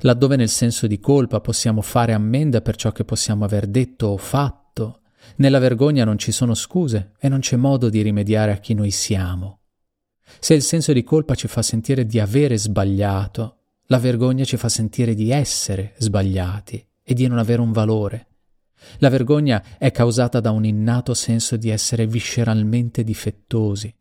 Laddove 0.02 0.36
nel 0.36 0.50
senso 0.50 0.88
di 0.88 1.00
colpa 1.00 1.42
possiamo 1.42 1.82
fare 1.82 2.14
ammenda 2.14 2.62
per 2.62 2.76
ciò 2.76 2.92
che 2.92 3.04
possiamo 3.04 3.44
aver 3.44 3.68
detto 3.68 4.08
o 4.08 4.18
fatto, 4.18 5.02
nella 5.38 5.60
vergogna 5.60 6.04
non 6.04 6.18
ci 6.18 6.32
sono 6.32 6.54
scuse 6.54 7.14
e 7.20 7.30
non 7.30 7.40
c'è 7.40 7.56
modo 7.56 7.90
di 7.90 8.02
rimediare 8.02 8.52
a 8.52 8.58
chi 8.58 8.74
noi 8.74 8.92
siamo. 8.92 9.60
Se 10.40 10.54
il 10.54 10.62
senso 10.62 10.94
di 10.94 11.04
colpa 11.04 11.36
ci 11.36 11.48
fa 11.48 11.62
sentire 11.62 12.06
di 12.06 12.20
avere 12.20 12.58
sbagliato, 12.58 13.59
la 13.92 13.98
vergogna 13.98 14.44
ci 14.44 14.56
fa 14.56 14.70
sentire 14.70 15.16
di 15.16 15.32
essere 15.32 15.94
sbagliati 15.98 16.86
e 17.02 17.14
di 17.16 17.26
non 17.26 17.40
avere 17.40 17.62
un 17.62 17.72
valore. 17.72 18.28
La 19.00 19.10
vergogna 19.10 19.64
è 19.80 19.92
causata 19.92 20.40
da 20.40 20.52
un 20.52 20.64
innato 20.64 21.16
senso 21.16 21.58
di 21.58 21.70
essere 21.70 22.06
visceralmente 22.06 23.04
difettosi. 23.04 23.94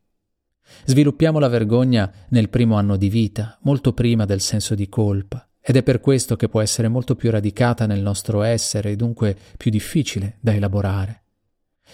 Sviluppiamo 0.85 1.39
la 1.39 1.49
vergogna 1.49 2.13
nel 2.29 2.51
primo 2.51 2.77
anno 2.77 2.99
di 2.99 3.09
vita, 3.09 3.59
molto 3.63 3.95
prima 3.95 4.27
del 4.27 4.43
senso 4.43 4.75
di 4.75 4.91
colpa, 4.91 5.49
ed 5.59 5.77
è 5.77 5.83
per 5.83 6.01
questo 6.01 6.37
che 6.37 6.51
può 6.51 6.61
essere 6.61 6.89
molto 6.89 7.17
più 7.17 7.31
radicata 7.31 7.87
nel 7.87 8.03
nostro 8.03 8.43
essere 8.43 8.91
e 8.91 8.97
dunque 8.97 9.35
più 9.57 9.71
difficile 9.71 10.37
da 10.41 10.53
elaborare. 10.53 11.23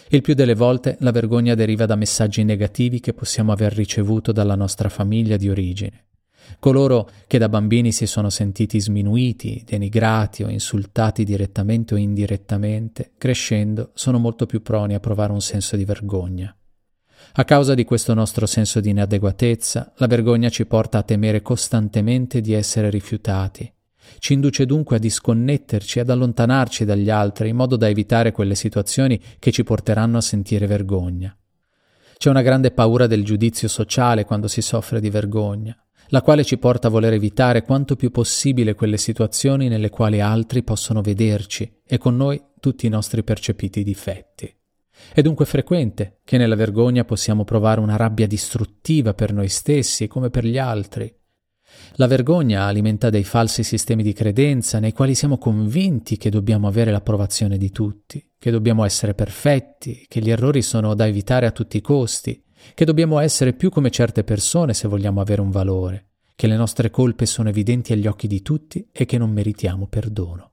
Il 0.09 0.21
più 0.21 0.35
delle 0.35 0.57
volte 0.57 0.97
la 0.99 1.13
vergogna 1.13 1.55
deriva 1.55 1.87
da 1.87 1.95
messaggi 1.95 2.43
negativi 2.43 2.99
che 2.99 3.15
possiamo 3.15 3.53
aver 3.53 3.73
ricevuto 3.73 4.33
dalla 4.33 4.57
nostra 4.57 4.89
famiglia 4.89 5.37
di 5.37 5.49
origine. 5.49 6.07
Coloro 6.59 7.11
che 7.27 7.39
da 7.39 7.49
bambini 7.49 7.93
si 7.93 8.07
sono 8.07 8.31
sentiti 8.31 8.81
sminuiti, 8.81 9.63
denigrati 9.67 10.43
o 10.43 10.49
insultati 10.49 11.25
direttamente 11.25 11.95
o 11.95 11.97
indirettamente, 11.97 13.13
crescendo 13.19 13.91
sono 13.95 14.19
molto 14.19 14.47
più 14.47 14.63
proni 14.63 14.95
a 14.95 15.01
provare 15.01 15.33
un 15.33 15.41
senso 15.41 15.77
di 15.77 15.85
vergogna. 15.85 16.57
A 17.37 17.45
causa 17.45 17.75
di 17.75 17.85
questo 17.85 18.15
nostro 18.15 18.47
senso 18.47 18.81
di 18.81 18.91
inadeguatezza, 18.91 19.93
la 19.97 20.07
vergogna 20.07 20.49
ci 20.49 20.67
porta 20.67 20.99
a 20.99 21.03
temere 21.03 21.43
costantemente 21.43 22.41
di 22.41 22.53
essere 22.53 22.91
rifiutati. 22.91 23.71
Ci 24.19 24.35
induce 24.35 24.67
dunque 24.67 24.97
a 24.97 25.01
disconnetterci, 25.01 25.99
ad 25.99 26.11
allontanarci 26.11 26.85
dagli 26.85 27.11
altri, 27.11 27.49
in 27.49 27.57
modo 27.57 27.77
da 27.77 27.89
evitare 27.89 28.33
quelle 28.33 28.55
situazioni 28.55 29.21
che 29.39 29.51
ci 29.51 29.65
porteranno 29.65 30.19
a 30.19 30.23
sentire 30.23 30.67
vergogna. 30.67 31.37
C'è 32.17 32.31
una 32.31 32.43
grande 32.43 32.71
paura 32.71 33.07
del 33.07 33.25
giudizio 33.25 33.69
sociale 33.69 34.25
quando 34.25 34.47
si 34.47 34.63
soffre 34.63 35.01
di 35.01 35.11
vergogna, 35.11 35.77
la 36.09 36.23
quale 36.23 36.45
ci 36.45 36.59
porta 36.59 36.89
a 36.89 36.91
voler 36.91 37.15
evitare 37.15 37.63
quanto 37.63 37.97
più 37.97 38.11
possibile 38.11 38.75
quelle 38.75 38.97
situazioni 38.97 39.69
nelle 39.69 39.91
quali 39.91 40.21
altri 40.21 40.63
possono 40.63 41.01
vederci 41.01 41.81
e 41.87 41.99
con 41.99 42.17
noi 42.17 42.41
tutti 42.61 42.87
i 42.87 42.91
nostri 42.91 43.23
percepiti 43.23 43.83
difetti. 43.83 44.55
È 45.13 45.21
dunque 45.23 45.45
frequente 45.45 46.21
che 46.25 46.39
nella 46.39 46.55
vergogna 46.55 47.05
possiamo 47.05 47.45
provare 47.45 47.81
una 47.81 47.97
rabbia 47.97 48.27
distruttiva 48.27 49.15
per 49.15 49.33
noi 49.33 49.49
stessi 49.49 50.07
come 50.07 50.31
per 50.31 50.45
gli 50.45 50.59
altri. 50.59 51.13
La 51.97 52.07
vergogna 52.07 52.65
alimenta 52.65 53.11
dei 53.11 53.25
falsi 53.25 53.65
sistemi 53.65 54.03
di 54.03 54.13
credenza 54.13 54.79
nei 54.79 54.93
quali 54.93 55.15
siamo 55.15 55.39
convinti 55.39 56.17
che 56.17 56.31
dobbiamo 56.31 56.69
avere 56.69 56.91
l'approvazione 56.91 57.57
di 57.57 57.71
tutti, 57.71 58.25
che 58.39 58.51
dobbiamo 58.51 58.85
essere 58.85 59.15
perfetti, 59.15 60.05
che 60.09 60.21
gli 60.21 60.31
errori 60.31 60.63
sono 60.63 60.95
da 60.95 61.07
evitare 61.07 61.47
a 61.47 61.51
tutti 61.51 61.77
i 61.77 61.81
costi, 61.81 62.43
che 62.73 62.85
dobbiamo 62.85 63.19
essere 63.19 63.53
più 63.53 63.69
come 63.69 63.91
certe 63.91 64.25
persone 64.25 64.73
se 64.73 64.89
vogliamo 64.89 65.21
avere 65.21 65.41
un 65.41 65.51
valore, 65.51 66.09
che 66.35 66.47
le 66.47 66.57
nostre 66.57 66.91
colpe 66.91 67.27
sono 67.27 67.49
evidenti 67.49 67.93
agli 67.93 68.07
occhi 68.07 68.27
di 68.27 68.43
tutti 68.43 68.89
e 68.91 69.05
che 69.05 69.19
non 69.19 69.31
meritiamo 69.31 69.87
perdono. 69.87 70.53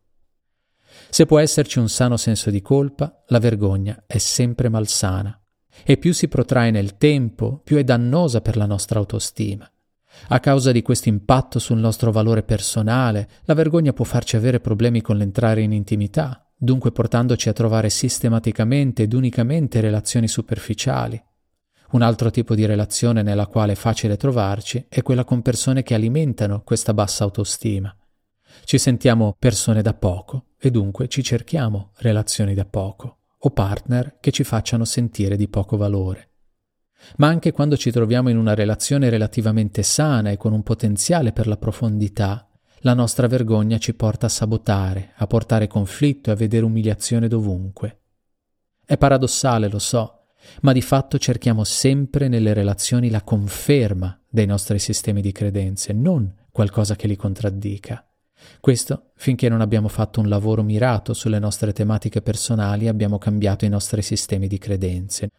Se 1.09 1.25
può 1.25 1.39
esserci 1.39 1.79
un 1.79 1.89
sano 1.89 2.17
senso 2.17 2.49
di 2.49 2.61
colpa, 2.61 3.23
la 3.27 3.39
vergogna 3.39 4.03
è 4.05 4.17
sempre 4.17 4.69
malsana 4.69 5.35
e 5.83 5.97
più 5.97 6.13
si 6.13 6.27
protrae 6.27 6.71
nel 6.71 6.97
tempo, 6.97 7.61
più 7.63 7.77
è 7.77 7.83
dannosa 7.83 8.41
per 8.41 8.57
la 8.57 8.65
nostra 8.65 8.99
autostima. 8.99 9.69
A 10.27 10.39
causa 10.39 10.71
di 10.71 10.81
questo 10.81 11.09
impatto 11.09 11.59
sul 11.59 11.79
nostro 11.79 12.11
valore 12.11 12.43
personale, 12.43 13.29
la 13.45 13.53
vergogna 13.53 13.93
può 13.93 14.05
farci 14.05 14.35
avere 14.35 14.59
problemi 14.59 15.01
con 15.01 15.17
l'entrare 15.17 15.61
in 15.61 15.71
intimità, 15.71 16.51
dunque 16.55 16.91
portandoci 16.91 17.49
a 17.49 17.53
trovare 17.53 17.89
sistematicamente 17.89 19.03
ed 19.03 19.13
unicamente 19.13 19.79
relazioni 19.79 20.27
superficiali. 20.27 21.21
Un 21.91 22.01
altro 22.01 22.31
tipo 22.31 22.55
di 22.55 22.65
relazione 22.65 23.21
nella 23.21 23.47
quale 23.47 23.73
è 23.73 23.75
facile 23.75 24.15
trovarci 24.15 24.85
è 24.87 25.01
quella 25.01 25.25
con 25.25 25.41
persone 25.41 25.83
che 25.83 25.93
alimentano 25.93 26.61
questa 26.63 26.93
bassa 26.93 27.25
autostima. 27.25 27.93
Ci 28.63 28.77
sentiamo 28.77 29.35
persone 29.37 29.81
da 29.81 29.93
poco 29.93 30.51
e 30.57 30.71
dunque 30.71 31.09
ci 31.09 31.21
cerchiamo 31.21 31.91
relazioni 31.97 32.53
da 32.53 32.63
poco 32.63 33.17
o 33.37 33.49
partner 33.49 34.17
che 34.21 34.31
ci 34.31 34.45
facciano 34.45 34.85
sentire 34.85 35.35
di 35.35 35.49
poco 35.49 35.75
valore. 35.75 36.29
Ma 37.17 37.27
anche 37.27 37.51
quando 37.51 37.75
ci 37.75 37.91
troviamo 37.91 38.29
in 38.29 38.37
una 38.37 38.53
relazione 38.53 39.09
relativamente 39.09 39.83
sana 39.83 40.29
e 40.29 40.37
con 40.37 40.53
un 40.53 40.63
potenziale 40.63 41.33
per 41.33 41.47
la 41.47 41.57
profondità, 41.57 42.47
la 42.83 42.93
nostra 42.93 43.27
vergogna 43.27 43.79
ci 43.79 43.95
porta 43.95 44.27
a 44.27 44.29
sabotare, 44.29 45.11
a 45.15 45.27
portare 45.27 45.67
conflitto 45.67 46.29
e 46.29 46.33
a 46.33 46.37
vedere 46.37 46.63
umiliazione 46.63 47.27
dovunque. 47.27 47.99
È 48.85 48.97
paradossale, 48.97 49.67
lo 49.67 49.79
so, 49.79 50.20
ma 50.61 50.71
di 50.71 50.81
fatto 50.81 51.17
cerchiamo 51.17 51.63
sempre 51.63 52.27
nelle 52.27 52.53
relazioni 52.53 53.09
la 53.09 53.21
conferma 53.21 54.19
dei 54.29 54.45
nostri 54.45 54.79
sistemi 54.79 55.21
di 55.21 55.31
credenze, 55.31 55.93
non 55.93 56.33
qualcosa 56.51 56.95
che 56.95 57.07
li 57.07 57.15
contraddica. 57.15 58.05
Questo 58.59 59.11
finché 59.15 59.49
non 59.49 59.61
abbiamo 59.61 59.87
fatto 59.87 60.19
un 60.19 60.27
lavoro 60.27 60.63
mirato 60.63 61.13
sulle 61.13 61.39
nostre 61.39 61.73
tematiche 61.73 62.21
personali 62.21 62.87
abbiamo 62.87 63.17
cambiato 63.17 63.65
i 63.65 63.69
nostri 63.69 64.01
sistemi 64.01 64.47
di 64.47 64.57
credenze. 64.57 65.29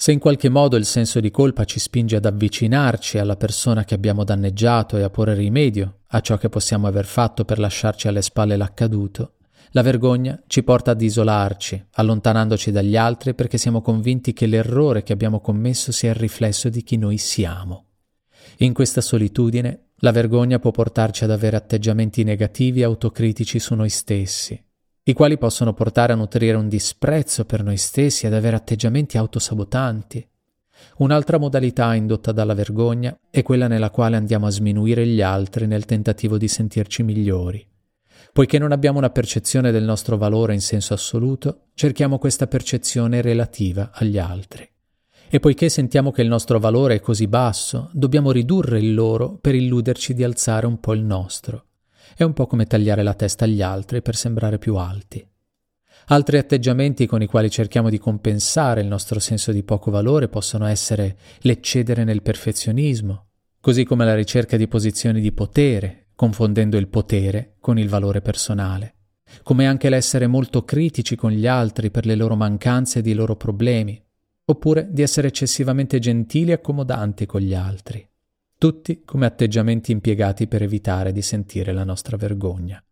Se 0.00 0.12
in 0.12 0.20
qualche 0.20 0.48
modo 0.48 0.76
il 0.76 0.84
senso 0.84 1.18
di 1.18 1.30
colpa 1.30 1.64
ci 1.64 1.80
spinge 1.80 2.16
ad 2.16 2.24
avvicinarci 2.24 3.18
alla 3.18 3.36
persona 3.36 3.84
che 3.84 3.94
abbiamo 3.94 4.22
danneggiato 4.22 4.96
e 4.96 5.02
a 5.02 5.10
porre 5.10 5.34
rimedio 5.34 6.02
a 6.08 6.20
ciò 6.20 6.36
che 6.36 6.48
possiamo 6.48 6.86
aver 6.86 7.04
fatto 7.04 7.44
per 7.44 7.58
lasciarci 7.58 8.06
alle 8.06 8.22
spalle 8.22 8.56
l'accaduto, 8.56 9.37
la 9.72 9.82
vergogna 9.82 10.40
ci 10.46 10.62
porta 10.62 10.92
ad 10.92 11.02
isolarci, 11.02 11.86
allontanandoci 11.92 12.70
dagli 12.70 12.96
altri 12.96 13.34
perché 13.34 13.58
siamo 13.58 13.82
convinti 13.82 14.32
che 14.32 14.46
l'errore 14.46 15.02
che 15.02 15.12
abbiamo 15.12 15.40
commesso 15.40 15.92
sia 15.92 16.10
il 16.10 16.16
riflesso 16.16 16.68
di 16.68 16.82
chi 16.82 16.96
noi 16.96 17.18
siamo. 17.18 17.84
In 18.58 18.72
questa 18.72 19.00
solitudine 19.00 19.90
la 19.98 20.12
vergogna 20.12 20.58
può 20.58 20.70
portarci 20.70 21.24
ad 21.24 21.30
avere 21.30 21.56
atteggiamenti 21.56 22.22
negativi 22.24 22.80
e 22.80 22.84
autocritici 22.84 23.58
su 23.58 23.74
noi 23.74 23.88
stessi, 23.88 24.60
i 25.08 25.12
quali 25.14 25.38
possono 25.38 25.72
portare 25.72 26.12
a 26.12 26.16
nutrire 26.16 26.56
un 26.56 26.68
disprezzo 26.68 27.44
per 27.44 27.62
noi 27.62 27.78
stessi 27.78 28.24
e 28.24 28.28
ad 28.28 28.34
avere 28.34 28.56
atteggiamenti 28.56 29.16
autosabotanti. 29.16 30.26
Un'altra 30.98 31.38
modalità 31.38 31.94
indotta 31.94 32.30
dalla 32.30 32.54
vergogna 32.54 33.18
è 33.30 33.42
quella 33.42 33.68
nella 33.68 33.90
quale 33.90 34.16
andiamo 34.16 34.46
a 34.46 34.50
sminuire 34.50 35.06
gli 35.06 35.22
altri 35.22 35.66
nel 35.66 35.86
tentativo 35.86 36.36
di 36.36 36.46
sentirci 36.46 37.02
migliori. 37.02 37.66
Poiché 38.32 38.58
non 38.58 38.72
abbiamo 38.72 38.98
una 38.98 39.10
percezione 39.10 39.70
del 39.70 39.84
nostro 39.84 40.16
valore 40.16 40.54
in 40.54 40.60
senso 40.60 40.94
assoluto, 40.94 41.68
cerchiamo 41.74 42.18
questa 42.18 42.46
percezione 42.46 43.20
relativa 43.20 43.90
agli 43.92 44.18
altri. 44.18 44.68
E 45.30 45.40
poiché 45.40 45.68
sentiamo 45.68 46.10
che 46.10 46.22
il 46.22 46.28
nostro 46.28 46.58
valore 46.58 46.96
è 46.96 47.00
così 47.00 47.26
basso, 47.26 47.90
dobbiamo 47.92 48.30
ridurre 48.30 48.78
il 48.78 48.94
loro 48.94 49.36
per 49.36 49.54
illuderci 49.54 50.14
di 50.14 50.24
alzare 50.24 50.66
un 50.66 50.80
po' 50.80 50.94
il 50.94 51.02
nostro. 51.02 51.64
È 52.16 52.22
un 52.22 52.32
po' 52.32 52.46
come 52.46 52.64
tagliare 52.64 53.02
la 53.02 53.14
testa 53.14 53.44
agli 53.44 53.60
altri 53.60 54.00
per 54.00 54.16
sembrare 54.16 54.58
più 54.58 54.76
alti. 54.76 55.26
Altri 56.06 56.38
atteggiamenti 56.38 57.06
con 57.06 57.20
i 57.20 57.26
quali 57.26 57.50
cerchiamo 57.50 57.90
di 57.90 57.98
compensare 57.98 58.80
il 58.80 58.86
nostro 58.86 59.18
senso 59.20 59.52
di 59.52 59.62
poco 59.62 59.90
valore 59.90 60.28
possono 60.28 60.64
essere 60.64 61.18
l'eccedere 61.40 62.04
nel 62.04 62.22
perfezionismo, 62.22 63.26
così 63.60 63.84
come 63.84 64.06
la 64.06 64.14
ricerca 64.14 64.56
di 64.56 64.66
posizioni 64.66 65.20
di 65.20 65.32
potere, 65.32 66.07
confondendo 66.18 66.76
il 66.76 66.88
potere 66.88 67.54
con 67.60 67.78
il 67.78 67.88
valore 67.88 68.20
personale, 68.20 68.96
come 69.44 69.68
anche 69.68 69.88
l'essere 69.88 70.26
molto 70.26 70.64
critici 70.64 71.14
con 71.14 71.30
gli 71.30 71.46
altri 71.46 71.92
per 71.92 72.06
le 72.06 72.16
loro 72.16 72.34
mancanze 72.34 72.98
ed 72.98 73.06
i 73.06 73.12
loro 73.12 73.36
problemi, 73.36 74.04
oppure 74.46 74.88
di 74.90 75.02
essere 75.02 75.28
eccessivamente 75.28 76.00
gentili 76.00 76.50
e 76.50 76.54
accomodanti 76.54 77.24
con 77.24 77.40
gli 77.40 77.54
altri, 77.54 78.04
tutti 78.58 79.04
come 79.04 79.26
atteggiamenti 79.26 79.92
impiegati 79.92 80.48
per 80.48 80.62
evitare 80.62 81.12
di 81.12 81.22
sentire 81.22 81.72
la 81.72 81.84
nostra 81.84 82.16
vergogna. 82.16 82.84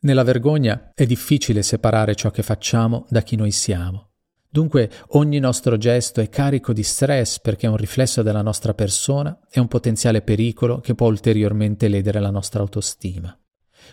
Nella 0.00 0.22
vergogna 0.22 0.92
è 0.94 1.04
difficile 1.04 1.60
separare 1.62 2.14
ciò 2.14 2.30
che 2.30 2.42
facciamo 2.42 3.04
da 3.10 3.20
chi 3.20 3.36
noi 3.36 3.50
siamo. 3.50 4.07
Dunque 4.50 4.90
ogni 5.08 5.38
nostro 5.38 5.76
gesto 5.76 6.20
è 6.20 6.28
carico 6.30 6.72
di 6.72 6.82
stress 6.82 7.38
perché 7.38 7.66
è 7.66 7.70
un 7.70 7.76
riflesso 7.76 8.22
della 8.22 8.42
nostra 8.42 8.72
persona 8.72 9.38
e 9.50 9.60
un 9.60 9.68
potenziale 9.68 10.22
pericolo 10.22 10.80
che 10.80 10.94
può 10.94 11.08
ulteriormente 11.08 11.86
ledere 11.88 12.18
la 12.18 12.30
nostra 12.30 12.60
autostima. 12.60 13.38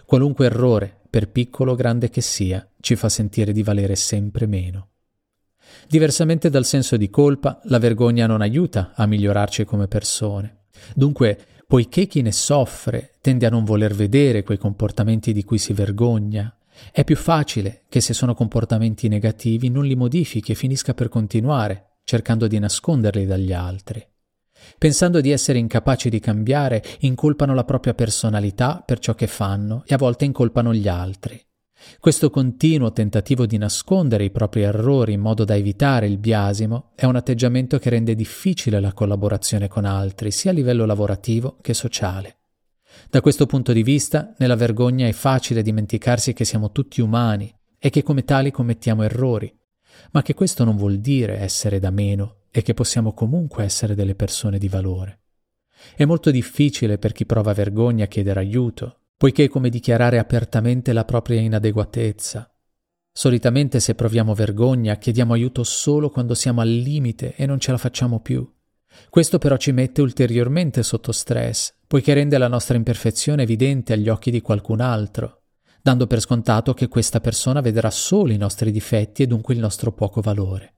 Qualunque 0.06 0.46
errore, 0.46 1.02
per 1.10 1.30
piccolo 1.30 1.74
o 1.74 1.76
grande 1.76 2.10
che 2.10 2.22
sia, 2.22 2.68
ci 2.80 2.96
fa 2.96 3.10
sentire 3.10 3.52
di 3.52 3.64
valere 3.64 3.96
sempre 3.96 4.46
meno. 4.46 4.90
Diversamente 5.88 6.50
dal 6.50 6.66
senso 6.66 6.96
di 6.96 7.10
colpa, 7.10 7.60
la 7.64 7.80
vergogna 7.80 8.26
non 8.26 8.42
aiuta 8.42 8.94
a 8.96 9.06
migliorarci 9.06 9.66
come 9.66 9.88
persone. 9.88 10.66
Dunque, 10.94 11.38
poiché 11.68 12.08
chi 12.08 12.22
ne 12.22 12.32
soffre 12.32 13.16
tende 13.22 13.46
a 13.46 13.50
non 13.50 13.64
voler 13.64 13.94
vedere 13.94 14.44
quei 14.44 14.58
comportamenti 14.58 15.34
di 15.34 15.44
cui 15.44 15.58
si 15.58 15.74
vergogna, 15.74 16.56
è 16.92 17.04
più 17.04 17.16
facile 17.16 17.84
che 17.90 18.02
se 18.02 18.14
sono 18.14 18.34
comportamenti 18.34 19.08
negativi 19.08 19.70
non 19.70 19.86
li 19.86 19.96
modifichi 19.96 20.52
e 20.52 20.56
finisca 20.56 20.94
per 20.94 21.10
continuare, 21.10 21.98
cercando 22.04 22.48
di 22.48 22.60
nasconderli 22.60 23.26
dagli 23.26 23.54
altri. 23.54 24.06
Pensando 24.78 25.22
di 25.22 25.32
essere 25.32 25.60
incapaci 25.60 26.10
di 26.10 26.20
cambiare, 26.20 26.84
incolpano 27.00 27.54
la 27.54 27.64
propria 27.64 27.94
personalità 27.94 28.82
per 28.86 29.00
ciò 29.00 29.14
che 29.14 29.28
fanno 29.28 29.84
e 29.86 29.94
a 29.94 29.98
volte 29.98 30.26
incolpano 30.26 30.74
gli 30.74 30.88
altri. 30.88 31.44
Questo 32.00 32.30
continuo 32.30 32.92
tentativo 32.92 33.46
di 33.46 33.58
nascondere 33.58 34.24
i 34.24 34.32
propri 34.32 34.64
errori 34.64 35.14
in 35.14 35.20
modo 35.20 35.44
da 35.44 35.56
evitare 35.56 36.08
il 36.08 36.18
biasimo 36.18 36.92
è 36.96 37.06
un 37.06 37.16
atteggiamento 37.16 37.78
che 37.78 37.90
rende 37.90 38.16
difficile 38.16 38.80
la 38.80 38.94
collaborazione 38.94 39.68
con 39.68 39.86
altri, 39.86 40.32
sia 40.32 40.52
a 40.52 40.54
livello 40.54 40.86
lavorativo 40.86 41.58
che 41.62 41.74
sociale. 41.74 42.38
Da 43.10 43.22
questo 43.22 43.46
punto 43.46 43.74
di 43.74 43.84
vista, 43.84 44.34
nella 44.38 44.56
vergogna 44.56 45.08
è 45.08 45.12
facile 45.12 45.62
dimenticarsi 45.62 46.34
che 46.34 46.46
siamo 46.46 46.72
tutti 46.72 47.02
umani 47.02 47.54
e 47.78 47.90
che 47.90 48.04
come 48.04 48.24
tali 48.24 48.52
commettiamo 48.52 49.04
errori, 49.04 49.54
ma 50.12 50.22
che 50.22 50.34
questo 50.34 50.64
non 50.64 50.76
vuol 50.76 51.00
dire 51.00 51.38
essere 51.38 51.80
da 51.80 51.92
meno 51.92 52.44
e 52.52 52.62
che 52.62 52.74
possiamo 52.74 53.14
comunque 53.14 53.64
essere 53.64 53.96
delle 53.96 54.16
persone 54.16 54.58
di 54.58 54.68
valore. 54.68 55.20
È 55.96 56.06
molto 56.06 56.32
difficile 56.32 56.98
per 56.98 57.12
chi 57.12 57.26
prova 57.26 57.54
vergogna 57.54 58.08
chiedere 58.08 58.40
aiuto, 58.40 59.02
poiché 59.18 59.46
è 59.46 59.50
come 59.50 59.70
dichiarare 59.70 60.20
apertamente 60.20 60.94
la 60.94 61.06
propria 61.06 61.40
inadeguatezza. 61.42 62.50
Solitamente 63.12 63.80
se 63.80 63.96
proviamo 63.96 64.34
vergogna 64.34 64.98
chiediamo 64.98 65.34
aiuto 65.34 65.64
solo 65.64 66.10
quando 66.10 66.34
siamo 66.34 66.62
al 66.62 66.70
limite 66.70 67.36
e 67.36 67.46
non 67.46 67.60
ce 67.60 67.72
la 67.72 67.78
facciamo 67.78 68.20
più. 68.20 68.50
Questo 69.10 69.38
però 69.38 69.58
ci 69.58 69.72
mette 69.72 70.02
ulteriormente 70.02 70.84
sotto 70.84 71.12
stress, 71.12 71.74
poiché 71.88 72.14
rende 72.14 72.38
la 72.38 72.48
nostra 72.48 72.76
imperfezione 72.76 73.44
evidente 73.44 73.94
agli 73.94 74.10
occhi 74.10 74.32
di 74.32 74.42
qualcun 74.42 74.82
altro, 74.82 75.42
dando 75.82 76.08
per 76.08 76.20
scontato 76.20 76.74
che 76.74 76.88
questa 76.88 77.20
persona 77.20 77.62
vedrà 77.62 77.92
solo 77.92 78.34
i 78.34 78.38
nostri 78.38 78.72
difetti 78.72 79.24
e 79.24 79.28
dunque 79.28 79.54
il 79.54 79.60
nostro 79.60 79.92
poco 79.92 80.22
valore. 80.22 80.76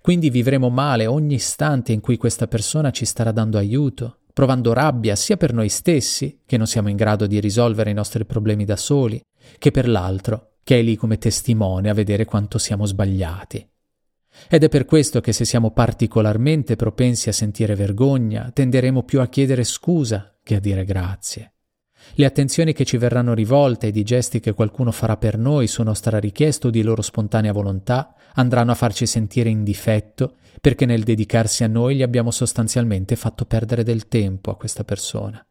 Quindi 0.00 0.30
vivremo 0.30 0.70
male 0.70 1.06
ogni 1.06 1.34
istante 1.34 1.92
in 1.92 2.00
cui 2.00 2.16
questa 2.16 2.46
persona 2.46 2.90
ci 2.90 3.04
starà 3.04 3.30
dando 3.30 3.58
aiuto, 3.58 4.20
provando 4.32 4.72
rabbia 4.72 5.16
sia 5.16 5.36
per 5.36 5.52
noi 5.52 5.68
stessi, 5.68 6.40
che 6.46 6.56
non 6.56 6.66
siamo 6.66 6.88
in 6.88 6.96
grado 6.96 7.26
di 7.26 7.40
risolvere 7.40 7.90
i 7.90 7.94
nostri 7.94 8.24
problemi 8.24 8.64
da 8.64 8.76
soli, 8.76 9.20
che 9.58 9.70
per 9.70 9.88
l'altro, 9.88 10.52
che 10.64 10.78
è 10.78 10.82
lì 10.82 10.96
come 10.96 11.18
testimone 11.18 11.90
a 11.90 11.94
vedere 11.94 12.24
quanto 12.24 12.58
siamo 12.58 12.86
sbagliati. 12.86 13.68
Ed 14.48 14.64
è 14.64 14.68
per 14.68 14.84
questo 14.84 15.20
che 15.20 15.32
se 15.32 15.44
siamo 15.44 15.70
particolarmente 15.72 16.76
propensi 16.76 17.28
a 17.28 17.32
sentire 17.32 17.74
vergogna, 17.74 18.50
tenderemo 18.52 19.02
più 19.02 19.20
a 19.20 19.28
chiedere 19.28 19.64
scusa 19.64 20.36
che 20.42 20.56
a 20.56 20.60
dire 20.60 20.84
grazie. 20.84 21.52
Le 22.14 22.24
attenzioni 22.24 22.72
che 22.72 22.84
ci 22.84 22.96
verranno 22.96 23.34
rivolte 23.34 23.88
ed 23.88 23.96
i 23.96 24.02
gesti 24.02 24.40
che 24.40 24.54
qualcuno 24.54 24.92
farà 24.92 25.16
per 25.16 25.36
noi 25.36 25.66
su 25.66 25.82
nostra 25.82 26.18
richiesta 26.18 26.68
o 26.68 26.70
di 26.70 26.82
loro 26.82 27.02
spontanea 27.02 27.52
volontà 27.52 28.14
andranno 28.34 28.72
a 28.72 28.76
farci 28.76 29.06
sentire 29.06 29.48
in 29.48 29.64
difetto 29.64 30.36
perché 30.60 30.86
nel 30.86 31.02
dedicarsi 31.02 31.64
a 31.64 31.68
noi 31.68 31.96
gli 31.96 32.02
abbiamo 32.02 32.30
sostanzialmente 32.30 33.16
fatto 33.16 33.44
perdere 33.44 33.82
del 33.82 34.08
tempo 34.08 34.50
a 34.50 34.56
questa 34.56 34.84
persona. 34.84 35.44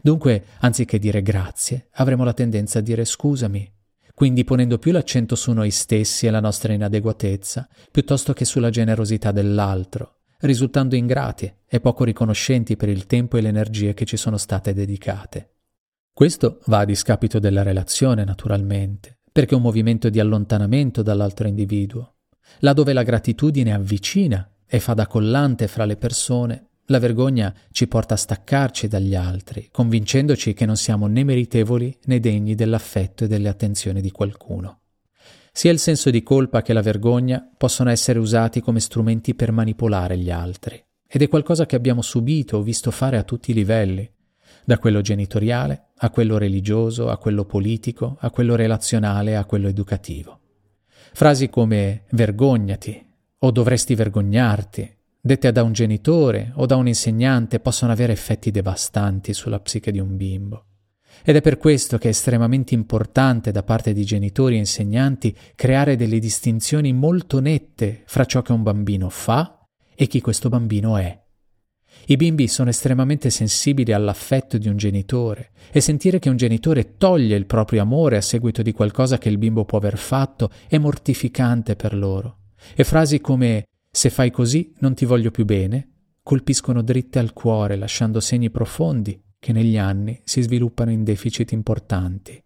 Dunque, 0.00 0.44
anziché 0.60 0.98
dire 0.98 1.22
grazie, 1.22 1.88
avremo 1.92 2.24
la 2.24 2.34
tendenza 2.34 2.78
a 2.78 2.82
dire 2.82 3.04
scusami, 3.04 3.70
quindi 4.14 4.44
ponendo 4.44 4.78
più 4.78 4.92
l'accento 4.92 5.34
su 5.34 5.52
noi 5.52 5.70
stessi 5.70 6.26
e 6.26 6.30
la 6.30 6.40
nostra 6.40 6.72
inadeguatezza, 6.72 7.68
piuttosto 7.90 8.32
che 8.32 8.44
sulla 8.44 8.70
generosità 8.70 9.32
dell'altro, 9.32 10.20
risultando 10.40 10.94
ingrati 10.94 11.52
e 11.66 11.80
poco 11.80 12.04
riconoscenti 12.04 12.76
per 12.76 12.88
il 12.88 13.06
tempo 13.06 13.36
e 13.36 13.40
le 13.40 13.48
energie 13.48 13.94
che 13.94 14.04
ci 14.04 14.16
sono 14.16 14.36
state 14.36 14.74
dedicate. 14.74 15.50
Questo 16.12 16.60
va 16.66 16.80
a 16.80 16.84
discapito 16.84 17.38
della 17.38 17.62
relazione, 17.62 18.24
naturalmente, 18.24 19.18
perché 19.32 19.54
è 19.54 19.56
un 19.56 19.62
movimento 19.62 20.10
di 20.10 20.20
allontanamento 20.20 21.02
dall'altro 21.02 21.48
individuo. 21.48 22.16
Laddove 22.58 22.92
la 22.92 23.02
gratitudine 23.02 23.72
avvicina 23.72 24.46
e 24.66 24.78
fa 24.78 24.92
da 24.94 25.06
collante 25.06 25.68
fra 25.68 25.86
le 25.86 25.96
persone, 25.96 26.68
la 26.92 27.00
vergogna 27.00 27.52
ci 27.72 27.88
porta 27.88 28.14
a 28.14 28.18
staccarci 28.18 28.86
dagli 28.86 29.16
altri, 29.16 29.68
convincendoci 29.72 30.54
che 30.54 30.66
non 30.66 30.76
siamo 30.76 31.08
né 31.08 31.24
meritevoli 31.24 31.96
né 32.04 32.20
degni 32.20 32.54
dell'affetto 32.54 33.24
e 33.24 33.26
delle 33.26 33.48
attenzioni 33.48 34.00
di 34.00 34.12
qualcuno. 34.12 34.82
Sia 35.50 35.72
il 35.72 35.78
senso 35.78 36.10
di 36.10 36.22
colpa 36.22 36.62
che 36.62 36.72
la 36.72 36.82
vergogna 36.82 37.50
possono 37.56 37.90
essere 37.90 38.18
usati 38.18 38.60
come 38.60 38.78
strumenti 38.78 39.34
per 39.34 39.50
manipolare 39.50 40.16
gli 40.16 40.30
altri, 40.30 40.82
ed 41.08 41.22
è 41.22 41.28
qualcosa 41.28 41.66
che 41.66 41.76
abbiamo 41.76 42.02
subito 42.02 42.58
o 42.58 42.62
visto 42.62 42.90
fare 42.90 43.18
a 43.18 43.24
tutti 43.24 43.50
i 43.50 43.54
livelli, 43.54 44.08
da 44.64 44.78
quello 44.78 45.00
genitoriale 45.00 45.88
a 45.96 46.10
quello 46.10 46.38
religioso, 46.38 47.08
a 47.08 47.16
quello 47.16 47.44
politico, 47.44 48.16
a 48.20 48.30
quello 48.30 48.54
relazionale, 48.54 49.36
a 49.36 49.44
quello 49.44 49.68
educativo. 49.68 50.40
Frasi 51.12 51.48
come 51.48 52.04
vergognati 52.10 53.04
o 53.38 53.50
dovresti 53.50 53.94
vergognarti 53.94 54.96
dette 55.24 55.52
da 55.52 55.62
un 55.62 55.72
genitore 55.72 56.52
o 56.56 56.66
da 56.66 56.74
un 56.74 56.88
insegnante, 56.88 57.60
possono 57.60 57.92
avere 57.92 58.12
effetti 58.12 58.50
devastanti 58.50 59.32
sulla 59.32 59.60
psiche 59.60 59.92
di 59.92 60.00
un 60.00 60.16
bimbo. 60.16 60.64
Ed 61.24 61.36
è 61.36 61.40
per 61.40 61.58
questo 61.58 61.96
che 61.96 62.08
è 62.08 62.10
estremamente 62.10 62.74
importante 62.74 63.52
da 63.52 63.62
parte 63.62 63.92
di 63.92 64.04
genitori 64.04 64.56
e 64.56 64.58
insegnanti 64.58 65.36
creare 65.54 65.94
delle 65.94 66.18
distinzioni 66.18 66.92
molto 66.92 67.38
nette 67.38 68.02
fra 68.06 68.24
ciò 68.24 68.42
che 68.42 68.50
un 68.50 68.64
bambino 68.64 69.08
fa 69.08 69.64
e 69.94 70.08
chi 70.08 70.20
questo 70.20 70.48
bambino 70.48 70.96
è. 70.96 71.20
I 72.06 72.16
bimbi 72.16 72.48
sono 72.48 72.70
estremamente 72.70 73.30
sensibili 73.30 73.92
all'affetto 73.92 74.58
di 74.58 74.66
un 74.66 74.76
genitore 74.76 75.52
e 75.70 75.80
sentire 75.80 76.18
che 76.18 76.30
un 76.30 76.36
genitore 76.36 76.96
toglie 76.96 77.36
il 77.36 77.46
proprio 77.46 77.82
amore 77.82 78.16
a 78.16 78.22
seguito 78.22 78.62
di 78.62 78.72
qualcosa 78.72 79.18
che 79.18 79.28
il 79.28 79.38
bimbo 79.38 79.64
può 79.64 79.78
aver 79.78 79.98
fatto 79.98 80.50
è 80.66 80.78
mortificante 80.78 81.76
per 81.76 81.94
loro. 81.94 82.38
E 82.74 82.82
frasi 82.82 83.20
come 83.20 83.66
se 83.94 84.08
fai 84.08 84.30
così 84.30 84.72
non 84.78 84.94
ti 84.94 85.04
voglio 85.04 85.30
più 85.30 85.44
bene, 85.44 85.90
colpiscono 86.22 86.80
dritte 86.80 87.18
al 87.18 87.34
cuore, 87.34 87.76
lasciando 87.76 88.20
segni 88.20 88.48
profondi 88.48 89.22
che 89.38 89.52
negli 89.52 89.76
anni 89.76 90.18
si 90.24 90.40
sviluppano 90.40 90.90
in 90.90 91.04
deficit 91.04 91.52
importanti. 91.52 92.42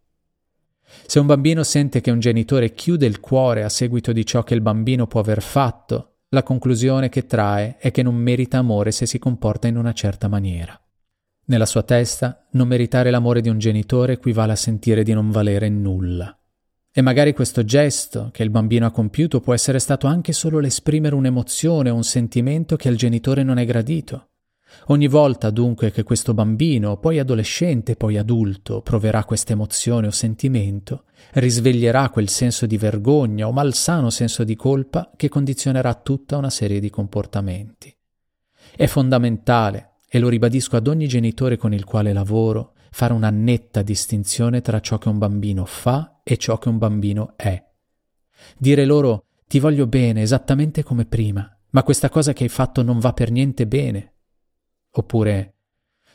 Se 1.07 1.21
un 1.21 1.27
bambino 1.27 1.63
sente 1.63 2.01
che 2.01 2.11
un 2.11 2.19
genitore 2.19 2.73
chiude 2.73 3.07
il 3.07 3.21
cuore 3.21 3.63
a 3.63 3.69
seguito 3.69 4.13
di 4.13 4.27
ciò 4.27 4.43
che 4.43 4.55
il 4.55 4.61
bambino 4.61 5.07
può 5.07 5.21
aver 5.21 5.41
fatto, 5.41 6.17
la 6.31 6.43
conclusione 6.43 7.09
che 7.09 7.27
trae 7.27 7.77
è 7.79 7.93
che 7.93 8.03
non 8.03 8.17
merita 8.17 8.59
amore 8.59 8.91
se 8.91 9.07
si 9.07 9.21
comporta 9.21 9.69
in 9.69 9.77
una 9.77 9.93
certa 9.93 10.27
maniera. 10.27 10.79
Nella 11.45 11.67
sua 11.67 11.85
testa, 11.85 12.45
non 12.53 12.67
meritare 12.67 13.11
l'amore 13.11 13.41
di 13.41 13.49
un 13.49 13.59
genitore 13.59 14.15
equivale 14.15 14.53
a 14.53 14.57
sentire 14.57 15.05
di 15.05 15.13
non 15.13 15.31
valere 15.31 15.69
nulla. 15.69 16.37
E 16.99 17.03
magari 17.03 17.35
questo 17.35 17.63
gesto 17.63 18.31
che 18.33 18.43
il 18.43 18.49
bambino 18.49 18.87
ha 18.87 18.91
compiuto 18.91 19.43
può 19.43 19.53
essere 19.53 19.79
stato 19.81 20.07
anche 20.07 20.33
solo 20.33 20.61
l'esprimere 20.61 21.15
un'emozione 21.15 21.91
o 21.91 21.95
un 21.95 22.05
sentimento 22.05 22.77
che 22.77 22.89
al 22.89 22.95
genitore 22.95 23.43
non 23.43 23.59
è 23.59 23.67
gradito. 23.67 24.29
Ogni 24.87 25.07
volta 25.07 25.51
dunque 25.51 25.91
che 25.91 26.05
questo 26.05 26.33
bambino, 26.33 26.97
poi 26.97 27.19
adolescente, 27.19 27.97
poi 27.97 28.17
adulto, 28.17 28.81
proverà 28.81 29.25
questa 29.25 29.53
emozione 29.53 30.07
o 30.07 30.11
sentimento, 30.11 31.05
risveglierà 31.35 32.09
quel 32.09 32.31
senso 32.31 32.65
di 32.65 32.79
vergogna 32.79 33.47
o 33.47 33.53
malsano 33.53 34.09
senso 34.09 34.43
di 34.43 34.57
colpa 34.57 35.11
che 35.17 35.29
condizionerà 35.29 35.93
tutta 35.97 36.39
una 36.39 36.49
serie 36.49 36.81
di 36.81 36.89
comportamenti. 36.89 37.95
È 38.75 38.87
fondamentale, 38.87 39.97
e 40.09 40.19
lo 40.19 40.31
ribadisco 40.31 40.77
ad 40.77 40.87
ogni 40.87 41.09
genitore 41.09 41.59
con 41.59 41.75
il 41.75 41.85
quale 41.85 42.15
lavoro, 42.15 42.73
fare 42.91 43.13
una 43.13 43.29
netta 43.29 43.83
distinzione 43.83 44.63
tra 44.63 44.81
ciò 44.81 44.97
che 44.97 45.11
un 45.11 45.19
bambino 45.19 45.67
fa 45.67 46.15
e 46.29 46.37
ciò 46.39 46.59
che 46.59 46.69
un 46.69 46.79
bambino 46.79 47.35
è. 47.37 47.65
Dire 48.59 48.85
loro 48.85 49.27
ti 49.47 49.61
voglio 49.61 49.87
bene 49.87 50.23
esattamente 50.23 50.83
come 50.83 51.05
prima, 51.05 51.49
ma 51.71 51.85
questa 51.85 52.09
cosa 52.09 52.33
che 52.33 52.43
hai 52.43 52.49
fatto 52.49 52.83
non 52.83 52.99
va 52.99 53.12
per 53.12 53.31
niente 53.31 53.67
bene. 53.69 54.15
Oppure 54.91 55.55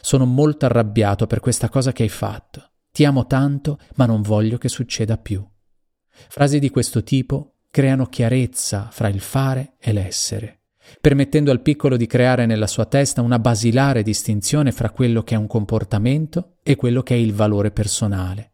sono 0.02 0.26
molto 0.26 0.66
arrabbiato 0.66 1.28
per 1.28 1.40
questa 1.40 1.70
cosa 1.70 1.94
che 1.94 2.04
hai 2.04 2.10
fatto. 2.10 2.72
Ti 2.92 3.06
amo 3.06 3.26
tanto, 3.26 3.80
ma 3.96 4.06
non 4.06 4.22
voglio 4.22 4.58
che 4.58 4.68
succeda 4.68 5.18
più. 5.18 5.48
Frasi 6.10 6.60
di 6.60 6.70
questo 6.70 7.04
tipo 7.04 7.54
creano 7.70 8.08
chiarezza 8.08 8.90
fra 8.92 9.08
il 9.08 9.22
fare 9.22 9.76
e 9.80 9.94
l'essere 9.94 10.62
permettendo 11.00 11.52
al 11.52 11.62
piccolo 11.62 11.96
di 11.96 12.08
creare 12.08 12.46
nella 12.46 12.68
sua 12.68 12.86
testa 12.86 13.22
una 13.22 13.40
basilare 13.40 14.04
distinzione 14.04 14.72
fra 14.72 14.90
quello 14.90 15.24
che 15.24 15.36
è 15.36 15.38
un 15.38 15.48
comportamento 15.48 16.58
e 16.64 16.76
quello 16.76 17.04
che 17.04 17.14
è 17.14 17.18
il 17.18 17.34
valore 17.34 17.72
personale. 17.72 18.51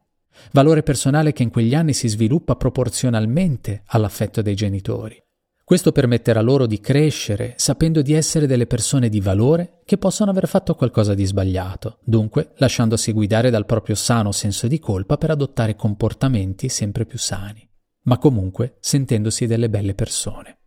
Valore 0.51 0.83
personale 0.83 1.33
che 1.33 1.43
in 1.43 1.49
quegli 1.49 1.75
anni 1.75 1.93
si 1.93 2.07
sviluppa 2.07 2.55
proporzionalmente 2.55 3.83
all'affetto 3.87 4.41
dei 4.41 4.55
genitori. 4.55 5.21
Questo 5.67 5.91
permetterà 5.91 6.39
loro 6.39 6.65
di 6.65 6.79
crescere 6.79 7.55
sapendo 7.57 8.01
di 8.01 8.13
essere 8.13 8.47
delle 8.47 8.67
persone 8.67 9.09
di 9.09 9.19
valore 9.19 9.81
che 9.83 9.97
possono 9.97 10.31
aver 10.31 10.47
fatto 10.47 10.75
qualcosa 10.75 11.13
di 11.13 11.25
sbagliato, 11.25 11.99
dunque 12.05 12.53
lasciandosi 12.55 13.11
guidare 13.11 13.49
dal 13.49 13.65
proprio 13.65 13.95
sano 13.95 14.31
senso 14.31 14.67
di 14.67 14.79
colpa 14.79 15.17
per 15.17 15.31
adottare 15.31 15.75
comportamenti 15.75 16.69
sempre 16.69 17.05
più 17.05 17.17
sani, 17.17 17.69
ma 18.03 18.17
comunque 18.17 18.77
sentendosi 18.79 19.45
delle 19.45 19.69
belle 19.69 19.93
persone. 19.93 20.57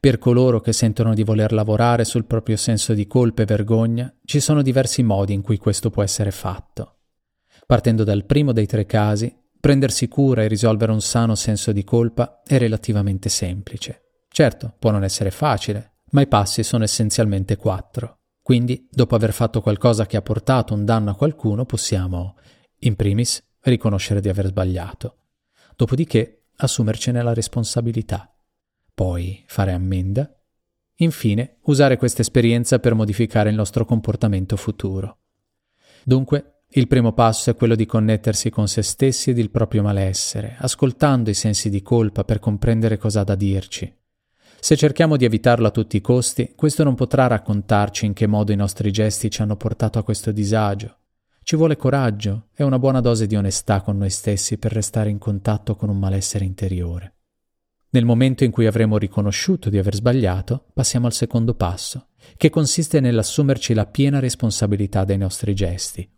Per 0.00 0.18
coloro 0.18 0.60
che 0.60 0.72
sentono 0.72 1.14
di 1.14 1.22
voler 1.22 1.52
lavorare 1.52 2.04
sul 2.04 2.24
proprio 2.24 2.56
senso 2.56 2.94
di 2.94 3.06
colpa 3.06 3.42
e 3.42 3.44
vergogna, 3.44 4.12
ci 4.24 4.40
sono 4.40 4.62
diversi 4.62 5.04
modi 5.04 5.32
in 5.32 5.42
cui 5.42 5.58
questo 5.58 5.90
può 5.90 6.02
essere 6.02 6.32
fatto. 6.32 7.01
Partendo 7.72 8.04
dal 8.04 8.26
primo 8.26 8.52
dei 8.52 8.66
tre 8.66 8.84
casi, 8.84 9.34
Prendersi 9.58 10.06
cura 10.06 10.42
e 10.42 10.46
risolvere 10.46 10.92
un 10.92 11.00
sano 11.00 11.34
senso 11.34 11.72
di 11.72 11.84
colpa 11.84 12.42
è 12.44 12.58
relativamente 12.58 13.30
semplice. 13.30 14.24
Certo, 14.28 14.74
può 14.78 14.90
non 14.90 15.04
essere 15.04 15.30
facile, 15.30 16.00
ma 16.10 16.20
i 16.20 16.26
passi 16.26 16.62
sono 16.64 16.84
essenzialmente 16.84 17.56
quattro. 17.56 18.18
Quindi, 18.42 18.86
dopo 18.90 19.14
aver 19.14 19.32
fatto 19.32 19.62
qualcosa 19.62 20.04
che 20.04 20.18
ha 20.18 20.20
portato 20.20 20.74
un 20.74 20.84
danno 20.84 21.12
a 21.12 21.14
qualcuno, 21.14 21.64
possiamo, 21.64 22.36
in 22.80 22.94
primis, 22.94 23.42
riconoscere 23.60 24.20
di 24.20 24.28
aver 24.28 24.48
sbagliato. 24.48 25.16
Dopodiché, 25.74 26.48
assumercene 26.56 27.22
la 27.22 27.32
responsabilità. 27.32 28.36
Poi 28.92 29.44
fare 29.46 29.72
ammenda. 29.72 30.30
Infine, 30.96 31.56
usare 31.62 31.96
questa 31.96 32.20
esperienza 32.20 32.78
per 32.80 32.92
modificare 32.92 33.48
il 33.48 33.56
nostro 33.56 33.86
comportamento 33.86 34.56
futuro. 34.58 35.20
Dunque, 36.04 36.51
il 36.74 36.86
primo 36.86 37.12
passo 37.12 37.50
è 37.50 37.54
quello 37.54 37.74
di 37.74 37.84
connettersi 37.84 38.48
con 38.48 38.66
se 38.66 38.80
stessi 38.80 39.28
ed 39.28 39.38
il 39.38 39.50
proprio 39.50 39.82
malessere, 39.82 40.56
ascoltando 40.58 41.28
i 41.28 41.34
sensi 41.34 41.68
di 41.68 41.82
colpa 41.82 42.24
per 42.24 42.38
comprendere 42.38 42.96
cosa 42.96 43.20
ha 43.20 43.24
da 43.24 43.34
dirci. 43.34 43.94
Se 44.58 44.76
cerchiamo 44.76 45.18
di 45.18 45.26
evitarlo 45.26 45.66
a 45.66 45.70
tutti 45.70 45.98
i 45.98 46.00
costi, 46.00 46.52
questo 46.54 46.82
non 46.82 46.94
potrà 46.94 47.26
raccontarci 47.26 48.06
in 48.06 48.14
che 48.14 48.26
modo 48.26 48.52
i 48.52 48.56
nostri 48.56 48.90
gesti 48.90 49.30
ci 49.30 49.42
hanno 49.42 49.56
portato 49.56 49.98
a 49.98 50.02
questo 50.02 50.32
disagio. 50.32 50.96
Ci 51.42 51.56
vuole 51.56 51.76
coraggio 51.76 52.46
e 52.54 52.64
una 52.64 52.78
buona 52.78 53.00
dose 53.00 53.26
di 53.26 53.36
onestà 53.36 53.82
con 53.82 53.98
noi 53.98 54.10
stessi 54.10 54.56
per 54.56 54.72
restare 54.72 55.10
in 55.10 55.18
contatto 55.18 55.74
con 55.74 55.90
un 55.90 55.98
malessere 55.98 56.46
interiore. 56.46 57.16
Nel 57.90 58.06
momento 58.06 58.44
in 58.44 58.50
cui 58.50 58.64
avremo 58.64 58.96
riconosciuto 58.96 59.68
di 59.68 59.76
aver 59.76 59.94
sbagliato, 59.94 60.68
passiamo 60.72 61.04
al 61.04 61.12
secondo 61.12 61.52
passo, 61.52 62.06
che 62.38 62.48
consiste 62.48 63.00
nell'assumerci 63.00 63.74
la 63.74 63.84
piena 63.84 64.20
responsabilità 64.20 65.04
dei 65.04 65.18
nostri 65.18 65.54
gesti, 65.54 66.08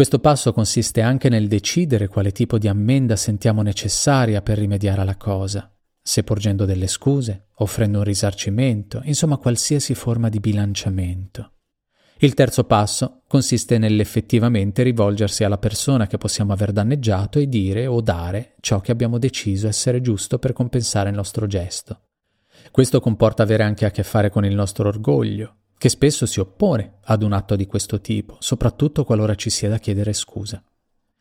questo 0.00 0.18
passo 0.18 0.54
consiste 0.54 1.02
anche 1.02 1.28
nel 1.28 1.46
decidere 1.46 2.08
quale 2.08 2.32
tipo 2.32 2.56
di 2.56 2.68
ammenda 2.68 3.16
sentiamo 3.16 3.60
necessaria 3.60 4.40
per 4.40 4.56
rimediare 4.56 5.02
alla 5.02 5.18
cosa, 5.18 5.70
se 6.00 6.24
porgendo 6.24 6.64
delle 6.64 6.86
scuse, 6.86 7.48
offrendo 7.56 7.98
un 7.98 8.04
risarcimento, 8.04 9.02
insomma 9.04 9.36
qualsiasi 9.36 9.94
forma 9.94 10.30
di 10.30 10.40
bilanciamento. 10.40 11.52
Il 12.20 12.32
terzo 12.32 12.64
passo 12.64 13.24
consiste 13.28 13.76
nell'effettivamente 13.76 14.82
rivolgersi 14.82 15.44
alla 15.44 15.58
persona 15.58 16.06
che 16.06 16.16
possiamo 16.16 16.54
aver 16.54 16.72
danneggiato 16.72 17.38
e 17.38 17.46
dire 17.46 17.86
o 17.86 18.00
dare 18.00 18.54
ciò 18.60 18.80
che 18.80 18.92
abbiamo 18.92 19.18
deciso 19.18 19.68
essere 19.68 20.00
giusto 20.00 20.38
per 20.38 20.54
compensare 20.54 21.10
il 21.10 21.14
nostro 21.14 21.46
gesto. 21.46 22.04
Questo 22.70 23.00
comporta 23.00 23.42
avere 23.42 23.64
anche 23.64 23.84
a 23.84 23.90
che 23.90 24.02
fare 24.02 24.30
con 24.30 24.46
il 24.46 24.54
nostro 24.54 24.88
orgoglio, 24.88 25.56
che 25.80 25.88
spesso 25.88 26.26
si 26.26 26.40
oppone 26.40 26.96
ad 27.04 27.22
un 27.22 27.32
atto 27.32 27.56
di 27.56 27.64
questo 27.64 28.02
tipo, 28.02 28.36
soprattutto 28.40 29.02
qualora 29.02 29.34
ci 29.34 29.48
sia 29.48 29.70
da 29.70 29.78
chiedere 29.78 30.12
scusa. 30.12 30.62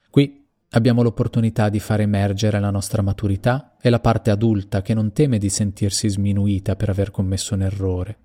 Qui 0.10 0.46
abbiamo 0.72 1.02
l'opportunità 1.02 1.70
di 1.70 1.80
far 1.80 2.02
emergere 2.02 2.60
la 2.60 2.70
nostra 2.70 3.02
maturità 3.02 3.78
e 3.82 3.90
la 3.90 4.02
parte 4.02 4.32
adulta 4.32 4.82
che 4.82 4.94
non 4.94 5.14
teme 5.14 5.38
di 5.38 5.48
sentirsi 5.48 6.10
sminuita 6.10 6.76
per 6.76 6.90
aver 6.90 7.10
commesso 7.10 7.54
un 7.54 7.62
errore, 7.62 8.18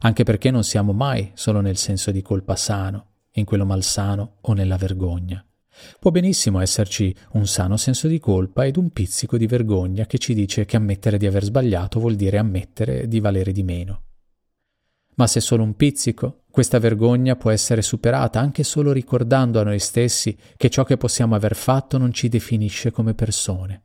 anche 0.00 0.24
perché 0.24 0.50
non 0.50 0.62
siamo 0.62 0.92
mai 0.92 1.30
solo 1.32 1.62
nel 1.62 1.78
senso 1.78 2.10
di 2.10 2.20
colpa 2.20 2.54
sano, 2.54 3.06
in 3.32 3.46
quello 3.46 3.64
malsano 3.64 4.40
o 4.42 4.52
nella 4.52 4.76
vergogna. 4.76 5.42
Può 5.98 6.10
benissimo 6.10 6.60
esserci 6.60 7.16
un 7.32 7.46
sano 7.46 7.78
senso 7.78 8.08
di 8.08 8.18
colpa 8.18 8.66
ed 8.66 8.76
un 8.76 8.90
pizzico 8.90 9.38
di 9.38 9.46
vergogna 9.46 10.04
che 10.04 10.18
ci 10.18 10.34
dice 10.34 10.66
che 10.66 10.76
ammettere 10.76 11.16
di 11.16 11.26
aver 11.26 11.44
sbagliato 11.44 11.98
vuol 11.98 12.14
dire 12.14 12.36
ammettere 12.36 13.08
di 13.08 13.20
valere 13.20 13.52
di 13.52 13.62
meno. 13.62 14.02
Ma 15.18 15.26
se 15.26 15.40
solo 15.40 15.64
un 15.64 15.74
pizzico, 15.74 16.44
questa 16.48 16.78
vergogna 16.78 17.34
può 17.34 17.50
essere 17.50 17.82
superata 17.82 18.38
anche 18.38 18.62
solo 18.62 18.92
ricordando 18.92 19.60
a 19.60 19.64
noi 19.64 19.80
stessi 19.80 20.36
che 20.56 20.70
ciò 20.70 20.84
che 20.84 20.96
possiamo 20.96 21.34
aver 21.34 21.56
fatto 21.56 21.98
non 21.98 22.12
ci 22.12 22.28
definisce 22.28 22.92
come 22.92 23.14
persone. 23.14 23.82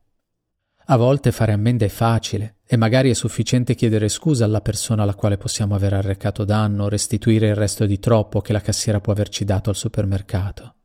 A 0.87 0.97
volte 0.97 1.31
fare 1.31 1.51
ammenda 1.53 1.85
è 1.85 1.89
facile 1.89 2.57
e 2.65 2.77
magari 2.77 3.09
è 3.09 3.13
sufficiente 3.13 3.73
chiedere 3.73 4.09
scusa 4.09 4.45
alla 4.45 4.61
persona 4.61 5.03
alla 5.03 5.15
quale 5.15 5.37
possiamo 5.37 5.73
aver 5.73 5.93
arrecato 5.93 6.43
danno 6.45 6.83
o 6.83 6.89
restituire 6.89 7.47
il 7.47 7.55
resto 7.55 7.85
di 7.87 7.97
troppo 7.99 8.41
che 8.41 8.53
la 8.53 8.61
cassiera 8.61 8.99
può 8.99 9.13
averci 9.13 9.43
dato 9.43 9.71
al 9.71 9.75
supermercato. 9.75 10.75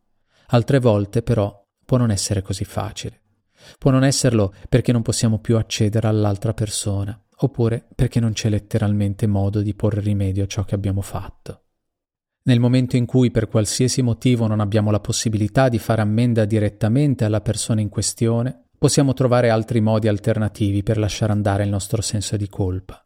Altre 0.48 0.78
volte, 0.78 1.22
però, 1.22 1.62
può 1.84 1.98
non 1.98 2.10
essere 2.10 2.40
così 2.40 2.64
facile. 2.64 3.20
Può 3.76 3.90
non 3.90 4.04
esserlo 4.04 4.54
perché 4.68 4.92
non 4.92 5.02
possiamo 5.02 5.40
più 5.40 5.58
accedere 5.58 6.06
all'altra 6.06 6.54
persona 6.54 7.20
oppure 7.40 7.86
perché 7.94 8.20
non 8.20 8.32
c'è 8.32 8.48
letteralmente 8.48 9.26
modo 9.26 9.62
di 9.62 9.74
porre 9.74 10.00
rimedio 10.00 10.44
a 10.44 10.46
ciò 10.46 10.64
che 10.64 10.74
abbiamo 10.74 11.00
fatto. 11.00 11.62
Nel 12.42 12.60
momento 12.60 12.96
in 12.96 13.04
cui 13.04 13.30
per 13.30 13.48
qualsiasi 13.48 14.00
motivo 14.00 14.46
non 14.46 14.60
abbiamo 14.60 14.90
la 14.90 15.00
possibilità 15.00 15.68
di 15.68 15.78
fare 15.78 16.00
ammenda 16.00 16.46
direttamente 16.46 17.24
alla 17.24 17.42
persona 17.42 17.80
in 17.80 17.90
questione, 17.90 18.64
possiamo 18.78 19.12
trovare 19.12 19.50
altri 19.50 19.80
modi 19.80 20.08
alternativi 20.08 20.82
per 20.82 20.96
lasciare 20.98 21.32
andare 21.32 21.64
il 21.64 21.68
nostro 21.68 22.00
senso 22.00 22.36
di 22.36 22.48
colpa. 22.48 23.02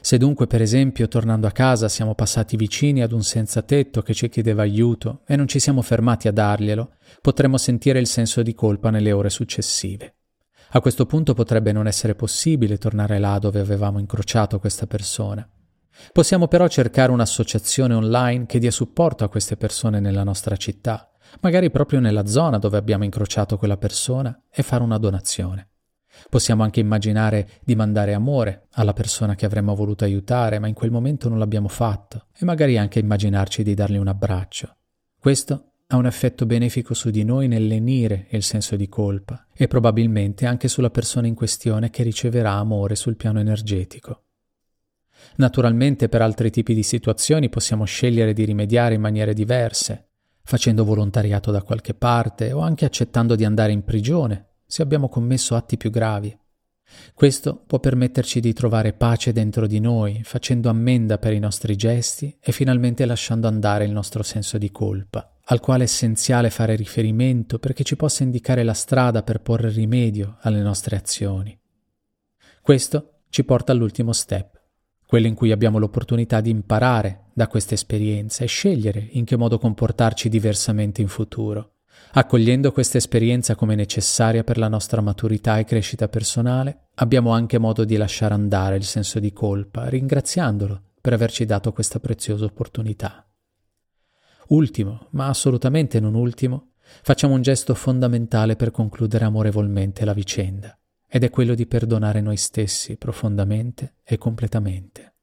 Se 0.00 0.16
dunque, 0.16 0.46
per 0.46 0.62
esempio, 0.62 1.08
tornando 1.08 1.46
a 1.46 1.52
casa 1.52 1.88
siamo 1.88 2.14
passati 2.14 2.56
vicini 2.56 3.02
ad 3.02 3.12
un 3.12 3.22
senza 3.22 3.62
tetto 3.62 4.02
che 4.02 4.14
ci 4.14 4.28
chiedeva 4.28 4.62
aiuto 4.62 5.22
e 5.26 5.36
non 5.36 5.48
ci 5.48 5.58
siamo 5.58 5.82
fermati 5.82 6.28
a 6.28 6.32
darglielo, 6.32 6.92
potremmo 7.20 7.58
sentire 7.58 7.98
il 7.98 8.06
senso 8.06 8.42
di 8.42 8.54
colpa 8.54 8.90
nelle 8.90 9.12
ore 9.12 9.30
successive. 9.30 10.17
A 10.70 10.80
questo 10.80 11.06
punto 11.06 11.32
potrebbe 11.32 11.72
non 11.72 11.86
essere 11.86 12.14
possibile 12.14 12.76
tornare 12.76 13.18
là 13.18 13.38
dove 13.38 13.58
avevamo 13.58 13.98
incrociato 13.98 14.58
questa 14.58 14.86
persona. 14.86 15.48
Possiamo 16.12 16.46
però 16.46 16.68
cercare 16.68 17.10
un'associazione 17.10 17.94
online 17.94 18.44
che 18.46 18.58
dia 18.58 18.70
supporto 18.70 19.24
a 19.24 19.28
queste 19.28 19.56
persone 19.56 19.98
nella 19.98 20.24
nostra 20.24 20.56
città, 20.56 21.10
magari 21.40 21.70
proprio 21.70 22.00
nella 22.00 22.26
zona 22.26 22.58
dove 22.58 22.76
abbiamo 22.76 23.04
incrociato 23.04 23.56
quella 23.56 23.78
persona, 23.78 24.42
e 24.50 24.62
fare 24.62 24.82
una 24.82 24.98
donazione. 24.98 25.70
Possiamo 26.28 26.62
anche 26.62 26.80
immaginare 26.80 27.48
di 27.64 27.74
mandare 27.74 28.12
amore 28.12 28.66
alla 28.72 28.92
persona 28.92 29.34
che 29.34 29.46
avremmo 29.46 29.74
voluto 29.74 30.04
aiutare, 30.04 30.58
ma 30.58 30.66
in 30.66 30.74
quel 30.74 30.90
momento 30.90 31.28
non 31.28 31.38
l'abbiamo 31.38 31.68
fatto, 31.68 32.26
e 32.36 32.44
magari 32.44 32.76
anche 32.76 32.98
immaginarci 32.98 33.62
di 33.62 33.74
dargli 33.74 33.96
un 33.96 34.08
abbraccio. 34.08 34.76
Questo 35.18 35.67
ha 35.90 35.96
un 35.96 36.04
effetto 36.04 36.44
benefico 36.44 36.92
su 36.92 37.08
di 37.08 37.24
noi 37.24 37.48
nel 37.48 37.66
lenire 37.66 38.26
il 38.30 38.42
senso 38.42 38.76
di 38.76 38.90
colpa 38.90 39.46
e 39.54 39.68
probabilmente 39.68 40.44
anche 40.44 40.68
sulla 40.68 40.90
persona 40.90 41.26
in 41.26 41.34
questione 41.34 41.88
che 41.88 42.02
riceverà 42.02 42.52
amore 42.52 42.94
sul 42.94 43.16
piano 43.16 43.40
energetico. 43.40 44.24
Naturalmente 45.36 46.10
per 46.10 46.20
altri 46.20 46.50
tipi 46.50 46.74
di 46.74 46.82
situazioni 46.82 47.48
possiamo 47.48 47.86
scegliere 47.86 48.34
di 48.34 48.44
rimediare 48.44 48.96
in 48.96 49.00
maniere 49.00 49.32
diverse, 49.32 50.08
facendo 50.42 50.84
volontariato 50.84 51.50
da 51.50 51.62
qualche 51.62 51.94
parte 51.94 52.52
o 52.52 52.58
anche 52.58 52.84
accettando 52.84 53.34
di 53.34 53.46
andare 53.46 53.72
in 53.72 53.82
prigione 53.82 54.56
se 54.66 54.82
abbiamo 54.82 55.08
commesso 55.08 55.54
atti 55.54 55.78
più 55.78 55.88
gravi. 55.88 56.36
Questo 57.14 57.62
può 57.66 57.80
permetterci 57.80 58.40
di 58.40 58.52
trovare 58.52 58.92
pace 58.92 59.32
dentro 59.32 59.66
di 59.66 59.80
noi, 59.80 60.20
facendo 60.22 60.68
ammenda 60.68 61.16
per 61.16 61.32
i 61.32 61.38
nostri 61.38 61.76
gesti 61.76 62.36
e 62.38 62.52
finalmente 62.52 63.06
lasciando 63.06 63.46
andare 63.48 63.86
il 63.86 63.92
nostro 63.92 64.22
senso 64.22 64.58
di 64.58 64.70
colpa 64.70 65.32
al 65.50 65.60
quale 65.60 65.82
è 65.82 65.86
essenziale 65.86 66.50
fare 66.50 66.74
riferimento 66.76 67.58
perché 67.58 67.82
ci 67.84 67.96
possa 67.96 68.22
indicare 68.22 68.62
la 68.62 68.74
strada 68.74 69.22
per 69.22 69.40
porre 69.40 69.70
rimedio 69.70 70.36
alle 70.40 70.60
nostre 70.60 70.96
azioni. 70.96 71.58
Questo 72.60 73.20
ci 73.30 73.44
porta 73.44 73.72
all'ultimo 73.72 74.12
step, 74.12 74.60
quello 75.06 75.26
in 75.26 75.34
cui 75.34 75.50
abbiamo 75.50 75.78
l'opportunità 75.78 76.42
di 76.42 76.50
imparare 76.50 77.30
da 77.32 77.46
questa 77.46 77.72
esperienza 77.72 78.44
e 78.44 78.46
scegliere 78.46 79.08
in 79.12 79.24
che 79.24 79.36
modo 79.36 79.58
comportarci 79.58 80.28
diversamente 80.28 81.00
in 81.00 81.08
futuro. 81.08 81.76
Accogliendo 82.12 82.70
questa 82.70 82.98
esperienza 82.98 83.54
come 83.54 83.74
necessaria 83.74 84.44
per 84.44 84.58
la 84.58 84.68
nostra 84.68 85.00
maturità 85.00 85.58
e 85.58 85.64
crescita 85.64 86.08
personale, 86.08 86.88
abbiamo 86.96 87.32
anche 87.32 87.58
modo 87.58 87.84
di 87.84 87.96
lasciare 87.96 88.34
andare 88.34 88.76
il 88.76 88.84
senso 88.84 89.18
di 89.18 89.32
colpa, 89.32 89.88
ringraziandolo 89.88 90.82
per 91.00 91.14
averci 91.14 91.46
dato 91.46 91.72
questa 91.72 92.00
preziosa 92.00 92.44
opportunità. 92.44 93.27
Ultimo, 94.48 95.08
ma 95.10 95.28
assolutamente 95.28 96.00
non 96.00 96.14
ultimo, 96.14 96.70
facciamo 97.02 97.34
un 97.34 97.42
gesto 97.42 97.74
fondamentale 97.74 98.56
per 98.56 98.70
concludere 98.70 99.26
amorevolmente 99.26 100.04
la 100.04 100.14
vicenda, 100.14 100.78
ed 101.06 101.24
è 101.24 101.30
quello 101.30 101.54
di 101.54 101.66
perdonare 101.66 102.20
noi 102.22 102.38
stessi 102.38 102.96
profondamente 102.96 103.96
e 104.04 104.16
completamente. 104.16 105.14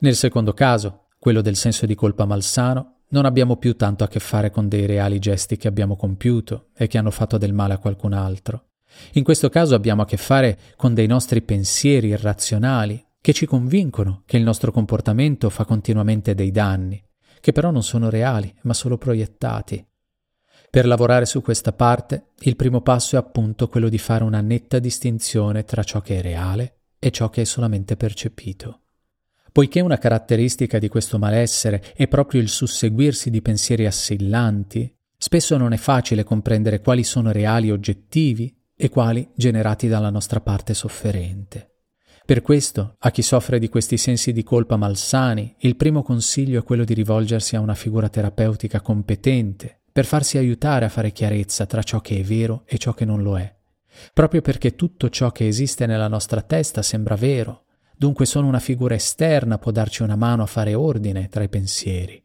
Nel 0.00 0.14
secondo 0.14 0.54
caso, 0.54 1.08
quello 1.18 1.42
del 1.42 1.56
senso 1.56 1.84
di 1.84 1.94
colpa 1.94 2.24
malsano, 2.24 3.00
non 3.08 3.26
abbiamo 3.26 3.56
più 3.56 3.76
tanto 3.76 4.04
a 4.04 4.08
che 4.08 4.20
fare 4.20 4.50
con 4.50 4.68
dei 4.68 4.86
reali 4.86 5.18
gesti 5.18 5.58
che 5.58 5.68
abbiamo 5.68 5.96
compiuto 5.96 6.68
e 6.74 6.86
che 6.86 6.96
hanno 6.96 7.10
fatto 7.10 7.36
del 7.36 7.52
male 7.52 7.74
a 7.74 7.78
qualcun 7.78 8.14
altro. 8.14 8.68
In 9.12 9.24
questo 9.24 9.50
caso 9.50 9.74
abbiamo 9.74 10.02
a 10.02 10.06
che 10.06 10.16
fare 10.16 10.58
con 10.76 10.94
dei 10.94 11.06
nostri 11.06 11.42
pensieri 11.42 12.08
irrazionali 12.08 13.04
che 13.20 13.34
ci 13.34 13.44
convincono 13.44 14.22
che 14.24 14.38
il 14.38 14.42
nostro 14.42 14.72
comportamento 14.72 15.50
fa 15.50 15.66
continuamente 15.66 16.34
dei 16.34 16.50
danni, 16.50 17.02
che 17.40 17.52
però 17.52 17.70
non 17.70 17.82
sono 17.82 18.10
reali, 18.10 18.54
ma 18.62 18.74
solo 18.74 18.98
proiettati. 18.98 19.84
Per 20.70 20.86
lavorare 20.86 21.26
su 21.26 21.42
questa 21.42 21.72
parte, 21.72 22.28
il 22.40 22.54
primo 22.54 22.80
passo 22.80 23.16
è 23.16 23.18
appunto 23.18 23.68
quello 23.68 23.88
di 23.88 23.98
fare 23.98 24.22
una 24.22 24.40
netta 24.40 24.78
distinzione 24.78 25.64
tra 25.64 25.82
ciò 25.82 26.00
che 26.00 26.18
è 26.18 26.22
reale 26.22 26.76
e 26.98 27.10
ciò 27.10 27.28
che 27.28 27.40
è 27.40 27.44
solamente 27.44 27.96
percepito. 27.96 28.82
Poiché 29.50 29.80
una 29.80 29.98
caratteristica 29.98 30.78
di 30.78 30.88
questo 30.88 31.18
malessere 31.18 31.92
è 31.96 32.06
proprio 32.06 32.40
il 32.40 32.48
susseguirsi 32.48 33.30
di 33.30 33.42
pensieri 33.42 33.84
assillanti, 33.84 34.94
spesso 35.16 35.56
non 35.56 35.72
è 35.72 35.76
facile 35.76 36.22
comprendere 36.22 36.80
quali 36.80 37.02
sono 37.02 37.32
reali 37.32 37.72
oggettivi 37.72 38.56
e 38.76 38.88
quali 38.88 39.28
generati 39.34 39.88
dalla 39.88 40.10
nostra 40.10 40.40
parte 40.40 40.72
sofferente. 40.72 41.69
Per 42.30 42.42
questo, 42.42 42.94
a 43.00 43.10
chi 43.10 43.22
soffre 43.22 43.58
di 43.58 43.68
questi 43.68 43.96
sensi 43.96 44.32
di 44.32 44.44
colpa 44.44 44.76
malsani, 44.76 45.56
il 45.62 45.74
primo 45.74 46.04
consiglio 46.04 46.60
è 46.60 46.62
quello 46.62 46.84
di 46.84 46.94
rivolgersi 46.94 47.56
a 47.56 47.60
una 47.60 47.74
figura 47.74 48.08
terapeutica 48.08 48.80
competente 48.80 49.80
per 49.90 50.04
farsi 50.04 50.38
aiutare 50.38 50.84
a 50.84 50.88
fare 50.90 51.10
chiarezza 51.10 51.66
tra 51.66 51.82
ciò 51.82 52.00
che 52.00 52.20
è 52.20 52.22
vero 52.22 52.62
e 52.66 52.78
ciò 52.78 52.94
che 52.94 53.04
non 53.04 53.24
lo 53.24 53.36
è. 53.36 53.52
Proprio 54.14 54.42
perché 54.42 54.76
tutto 54.76 55.08
ciò 55.08 55.32
che 55.32 55.48
esiste 55.48 55.86
nella 55.86 56.06
nostra 56.06 56.40
testa 56.40 56.82
sembra 56.82 57.16
vero, 57.16 57.64
dunque 57.96 58.26
solo 58.26 58.46
una 58.46 58.60
figura 58.60 58.94
esterna 58.94 59.58
può 59.58 59.72
darci 59.72 60.04
una 60.04 60.14
mano 60.14 60.44
a 60.44 60.46
fare 60.46 60.72
ordine 60.74 61.28
tra 61.28 61.42
i 61.42 61.48
pensieri. 61.48 62.24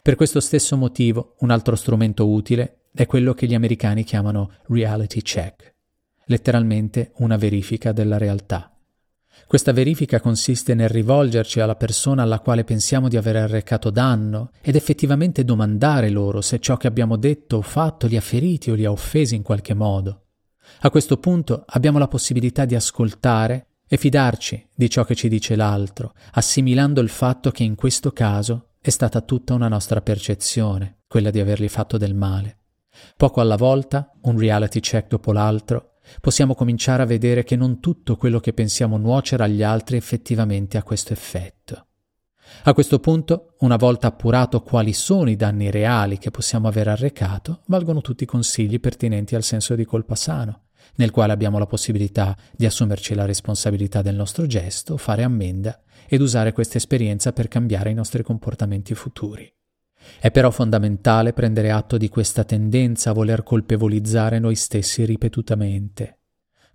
Per 0.00 0.14
questo 0.14 0.40
stesso 0.40 0.78
motivo, 0.78 1.34
un 1.40 1.50
altro 1.50 1.76
strumento 1.76 2.26
utile 2.26 2.84
è 2.94 3.04
quello 3.04 3.34
che 3.34 3.46
gli 3.46 3.54
americani 3.54 4.02
chiamano 4.02 4.50
reality 4.68 5.20
check, 5.20 5.74
letteralmente 6.24 7.12
una 7.16 7.36
verifica 7.36 7.92
della 7.92 8.16
realtà. 8.16 8.76
Questa 9.46 9.72
verifica 9.72 10.20
consiste 10.20 10.74
nel 10.74 10.88
rivolgerci 10.88 11.60
alla 11.60 11.74
persona 11.74 12.22
alla 12.22 12.40
quale 12.40 12.64
pensiamo 12.64 13.08
di 13.08 13.16
aver 13.16 13.36
arrecato 13.36 13.90
danno 13.90 14.50
ed 14.60 14.76
effettivamente 14.76 15.44
domandare 15.44 16.08
loro 16.08 16.40
se 16.40 16.60
ciò 16.60 16.76
che 16.76 16.86
abbiamo 16.86 17.16
detto 17.16 17.56
o 17.56 17.62
fatto 17.62 18.06
li 18.06 18.16
ha 18.16 18.20
feriti 18.20 18.70
o 18.70 18.74
li 18.74 18.84
ha 18.84 18.90
offesi 18.90 19.34
in 19.34 19.42
qualche 19.42 19.74
modo. 19.74 20.26
A 20.80 20.90
questo 20.90 21.16
punto 21.16 21.64
abbiamo 21.66 21.98
la 21.98 22.08
possibilità 22.08 22.64
di 22.64 22.74
ascoltare 22.74 23.66
e 23.88 23.96
fidarci 23.96 24.68
di 24.72 24.88
ciò 24.88 25.04
che 25.04 25.16
ci 25.16 25.28
dice 25.28 25.56
l'altro, 25.56 26.14
assimilando 26.32 27.00
il 27.00 27.08
fatto 27.08 27.50
che 27.50 27.64
in 27.64 27.74
questo 27.74 28.12
caso 28.12 28.68
è 28.80 28.90
stata 28.90 29.20
tutta 29.20 29.52
una 29.52 29.68
nostra 29.68 30.00
percezione, 30.00 31.00
quella 31.08 31.30
di 31.30 31.40
avergli 31.40 31.68
fatto 31.68 31.98
del 31.98 32.14
male. 32.14 32.58
Poco 33.16 33.40
alla 33.40 33.56
volta, 33.56 34.12
un 34.22 34.38
reality 34.38 34.80
check 34.80 35.08
dopo 35.08 35.32
l'altro, 35.32 35.94
possiamo 36.20 36.54
cominciare 36.54 37.02
a 37.02 37.06
vedere 37.06 37.44
che 37.44 37.56
non 37.56 37.80
tutto 37.80 38.16
quello 38.16 38.40
che 38.40 38.52
pensiamo 38.52 38.96
nuocere 38.96 39.44
agli 39.44 39.62
altri 39.62 39.96
effettivamente 39.96 40.78
ha 40.78 40.82
questo 40.82 41.12
effetto. 41.12 41.86
A 42.64 42.74
questo 42.74 42.98
punto, 42.98 43.54
una 43.60 43.76
volta 43.76 44.08
appurato 44.08 44.60
quali 44.62 44.92
sono 44.92 45.30
i 45.30 45.36
danni 45.36 45.70
reali 45.70 46.18
che 46.18 46.30
possiamo 46.30 46.68
aver 46.68 46.88
arrecato, 46.88 47.62
valgono 47.66 48.00
tutti 48.00 48.24
i 48.24 48.26
consigli 48.26 48.80
pertinenti 48.80 49.34
al 49.34 49.42
senso 49.42 49.74
di 49.74 49.84
colpa 49.84 50.14
sano, 50.14 50.64
nel 50.96 51.10
quale 51.10 51.32
abbiamo 51.32 51.58
la 51.58 51.66
possibilità 51.66 52.36
di 52.54 52.66
assumerci 52.66 53.14
la 53.14 53.24
responsabilità 53.24 54.02
del 54.02 54.16
nostro 54.16 54.46
gesto, 54.46 54.96
fare 54.96 55.22
ammenda 55.22 55.80
ed 56.08 56.20
usare 56.20 56.52
questa 56.52 56.76
esperienza 56.76 57.32
per 57.32 57.48
cambiare 57.48 57.90
i 57.90 57.94
nostri 57.94 58.22
comportamenti 58.22 58.94
futuri. 58.94 59.50
È 60.18 60.30
però 60.30 60.50
fondamentale 60.50 61.32
prendere 61.32 61.70
atto 61.70 61.96
di 61.96 62.08
questa 62.08 62.44
tendenza 62.44 63.10
a 63.10 63.14
voler 63.14 63.42
colpevolizzare 63.42 64.38
noi 64.38 64.54
stessi 64.54 65.04
ripetutamente. 65.04 66.18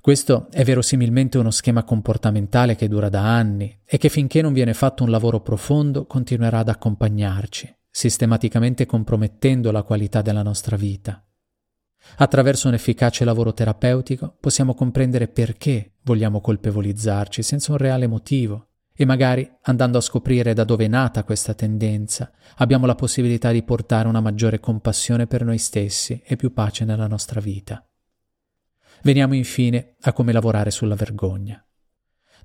Questo 0.01 0.49
è 0.51 0.63
verosimilmente 0.63 1.39
uno 1.39 1.49
schema 1.49 1.83
comportamentale 1.83 2.75
che 2.75 2.87
dura 2.87 3.09
da 3.09 3.35
anni 3.35 3.81
e 3.83 3.97
che 3.97 4.09
finché 4.09 4.41
non 4.41 4.53
viene 4.53 4.75
fatto 4.75 5.03
un 5.03 5.09
lavoro 5.09 5.41
profondo 5.41 6.05
continuerà 6.05 6.59
ad 6.59 6.69
accompagnarci, 6.69 7.75
sistematicamente 7.89 8.85
compromettendo 8.85 9.71
la 9.71 9.81
qualità 9.81 10.21
della 10.21 10.43
nostra 10.43 10.75
vita. 10.75 11.25
Attraverso 12.17 12.67
un 12.67 12.75
efficace 12.75 13.25
lavoro 13.25 13.53
terapeutico 13.53 14.37
possiamo 14.39 14.75
comprendere 14.75 15.27
perché 15.27 15.93
vogliamo 16.03 16.39
colpevolizzarci 16.39 17.41
senza 17.41 17.71
un 17.71 17.79
reale 17.79 18.05
motivo 18.05 18.67
e 18.97 19.05
magari, 19.05 19.49
andando 19.63 19.97
a 19.97 20.01
scoprire 20.01 20.53
da 20.53 20.63
dove 20.63 20.85
è 20.85 20.87
nata 20.87 21.25
questa 21.25 21.53
tendenza, 21.53 22.31
abbiamo 22.57 22.85
la 22.85 22.95
possibilità 22.95 23.51
di 23.51 23.61
portare 23.61 24.07
una 24.07 24.21
maggiore 24.21 24.61
compassione 24.61 25.27
per 25.27 25.43
noi 25.43 25.57
stessi 25.57 26.21
e 26.25 26.37
più 26.37 26.53
pace 26.53 26.85
nella 26.85 27.07
nostra 27.07 27.41
vita. 27.41 27.85
Veniamo 29.03 29.35
infine 29.35 29.95
a 30.01 30.13
come 30.13 30.31
lavorare 30.31 30.71
sulla 30.71 30.95
vergogna. 30.95 31.61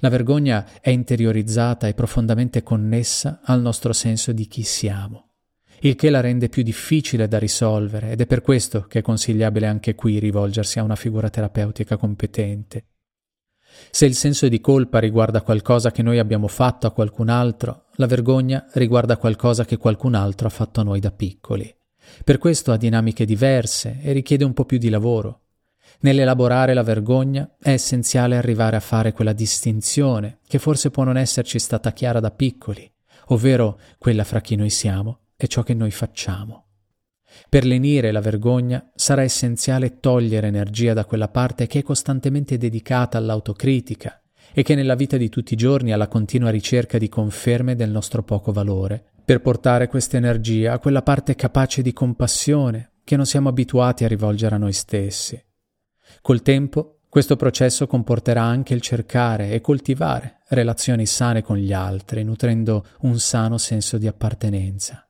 La 0.00 0.08
vergogna 0.08 0.80
è 0.80 0.90
interiorizzata 0.90 1.86
e 1.86 1.94
profondamente 1.94 2.64
connessa 2.64 3.40
al 3.44 3.60
nostro 3.60 3.92
senso 3.92 4.32
di 4.32 4.46
chi 4.46 4.64
siamo, 4.64 5.34
il 5.82 5.94
che 5.94 6.10
la 6.10 6.20
rende 6.20 6.48
più 6.48 6.64
difficile 6.64 7.28
da 7.28 7.38
risolvere 7.38 8.10
ed 8.10 8.22
è 8.22 8.26
per 8.26 8.40
questo 8.40 8.86
che 8.86 8.98
è 8.98 9.02
consigliabile 9.02 9.66
anche 9.66 9.94
qui 9.94 10.18
rivolgersi 10.18 10.80
a 10.80 10.82
una 10.82 10.96
figura 10.96 11.30
terapeutica 11.30 11.96
competente 11.96 12.86
se 13.90 14.06
il 14.06 14.14
senso 14.14 14.48
di 14.48 14.61
colpa 14.61 14.98
riguarda 14.98 15.42
qualcosa 15.42 15.90
che 15.90 16.02
noi 16.02 16.18
abbiamo 16.18 16.48
fatto 16.48 16.87
a 16.87 16.92
qualcun 16.92 17.28
altro, 17.28 17.85
la 17.94 18.06
vergogna 18.06 18.66
riguarda 18.72 19.16
qualcosa 19.16 19.64
che 19.64 19.76
qualcun 19.76 20.14
altro 20.14 20.46
ha 20.46 20.50
fatto 20.50 20.80
a 20.80 20.85
noi 20.85 21.00
da 21.00 21.11
piccoli. 21.11 21.74
Per 22.24 22.38
questo 22.38 22.72
ha 22.72 22.76
dinamiche 22.76 23.24
diverse 23.24 23.98
e 24.02 24.12
richiede 24.12 24.44
un 24.44 24.52
po' 24.52 24.64
più 24.64 24.78
di 24.78 24.88
lavoro. 24.88 25.40
Nell'elaborare 26.00 26.72
la 26.72 26.83
vergogna 26.83 27.56
è 27.61 27.70
essenziale 27.70 28.37
arrivare 28.37 28.76
a 28.76 28.80
fare 28.80 29.12
quella 29.12 29.33
distinzione 29.33 30.38
che 30.46 30.59
forse 30.59 30.90
può 30.90 31.04
non 31.04 31.16
esserci 31.16 31.59
stata 31.59 31.92
chiara 31.92 32.20
da 32.20 32.30
piccoli, 32.30 32.90
ovvero 33.26 33.78
quella 33.98 34.24
fra 34.24 34.40
chi 34.40 34.56
noi 34.56 34.70
siamo 34.70 35.18
e 35.37 35.46
ciò 35.46 35.62
che 35.62 35.74
noi 35.74 35.90
facciamo. 35.90 36.69
Per 37.49 37.64
lenire 37.64 38.12
la 38.12 38.21
vergogna 38.21 38.90
sarà 38.95 39.23
essenziale 39.23 39.99
togliere 40.01 40.47
energia 40.47 40.93
da 40.93 41.05
quella 41.05 41.29
parte 41.29 41.66
che 41.66 41.81
è 41.81 41.83
costantemente 41.83 42.59
dedicata 42.59 43.19
all'autocritica 43.19 44.21
e 44.53 44.62
che 44.62 44.75
nella 44.75 44.95
vita 44.95 45.16
di 45.16 45.29
tutti 45.29 45.55
i 45.55 45.57
giorni 45.57 45.93
ha 45.93 45.97
la 45.97 46.09
continua 46.09 46.51
ricerca 46.51 46.99
di 46.99 47.09
conferme 47.09 47.77
del 47.77 47.90
nostro 47.90 48.23
poco 48.23 48.53
valore, 48.53 49.05
per 49.25 49.40
portare 49.40 49.87
questa 49.87 50.16
energia 50.16 50.73
a 50.73 50.79
quella 50.79 51.03
parte 51.03 51.37
capace 51.37 51.83
di 51.83 51.93
compassione 51.93 52.95
che 53.05 53.16
non 53.16 53.27
siamo 53.27 53.49
abituati 53.49 54.05
a 54.05 54.09
rivolgere 54.09 54.57
a 54.57 54.59
noi 54.59 54.73
stessi. 54.73 55.40
Col 56.21 56.43
tempo 56.43 57.01
questo 57.09 57.37
processo 57.37 57.87
comporterà 57.88 58.43
anche 58.43 58.73
il 58.73 58.81
cercare 58.81 59.51
e 59.51 59.61
coltivare 59.61 60.43
relazioni 60.49 61.07
sane 61.07 61.43
con 61.43 61.57
gli 61.57 61.73
altri, 61.73 62.23
nutrendo 62.23 62.87
un 63.01 63.19
sano 63.19 63.59
senso 63.59 63.99
di 63.99 64.07
appartenenza. 64.07 65.10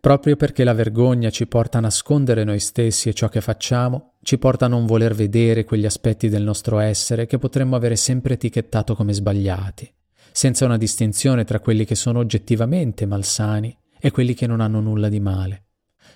Proprio 0.00 0.34
perché 0.34 0.64
la 0.64 0.72
vergogna 0.72 1.28
ci 1.28 1.46
porta 1.46 1.76
a 1.76 1.82
nascondere 1.82 2.42
noi 2.42 2.58
stessi 2.58 3.10
e 3.10 3.14
ciò 3.14 3.28
che 3.28 3.42
facciamo, 3.42 4.14
ci 4.22 4.38
porta 4.38 4.64
a 4.64 4.68
non 4.68 4.86
voler 4.86 5.14
vedere 5.14 5.64
quegli 5.64 5.84
aspetti 5.84 6.30
del 6.30 6.42
nostro 6.42 6.78
essere 6.78 7.26
che 7.26 7.36
potremmo 7.36 7.76
avere 7.76 7.96
sempre 7.96 8.34
etichettato 8.34 8.94
come 8.94 9.12
sbagliati, 9.12 9.92
senza 10.32 10.64
una 10.64 10.78
distinzione 10.78 11.44
tra 11.44 11.60
quelli 11.60 11.84
che 11.84 11.94
sono 11.94 12.18
oggettivamente 12.18 13.04
malsani 13.04 13.76
e 14.00 14.10
quelli 14.10 14.32
che 14.32 14.46
non 14.46 14.60
hanno 14.60 14.80
nulla 14.80 15.10
di 15.10 15.20
male. 15.20 15.64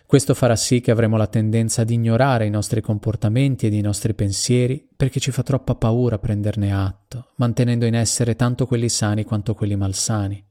Questo 0.06 0.32
farà 0.32 0.56
sì 0.56 0.80
che 0.80 0.90
avremo 0.90 1.18
la 1.18 1.26
tendenza 1.26 1.82
ad 1.82 1.90
ignorare 1.90 2.46
i 2.46 2.50
nostri 2.50 2.80
comportamenti 2.80 3.66
ed 3.66 3.74
i 3.74 3.82
nostri 3.82 4.14
pensieri 4.14 4.86
perché 4.96 5.20
ci 5.20 5.30
fa 5.30 5.42
troppa 5.42 5.74
paura 5.74 6.18
prenderne 6.18 6.72
atto, 6.72 7.32
mantenendo 7.36 7.84
in 7.84 7.94
essere 7.94 8.34
tanto 8.34 8.66
quelli 8.66 8.88
sani 8.88 9.24
quanto 9.24 9.54
quelli 9.54 9.76
malsani. 9.76 10.42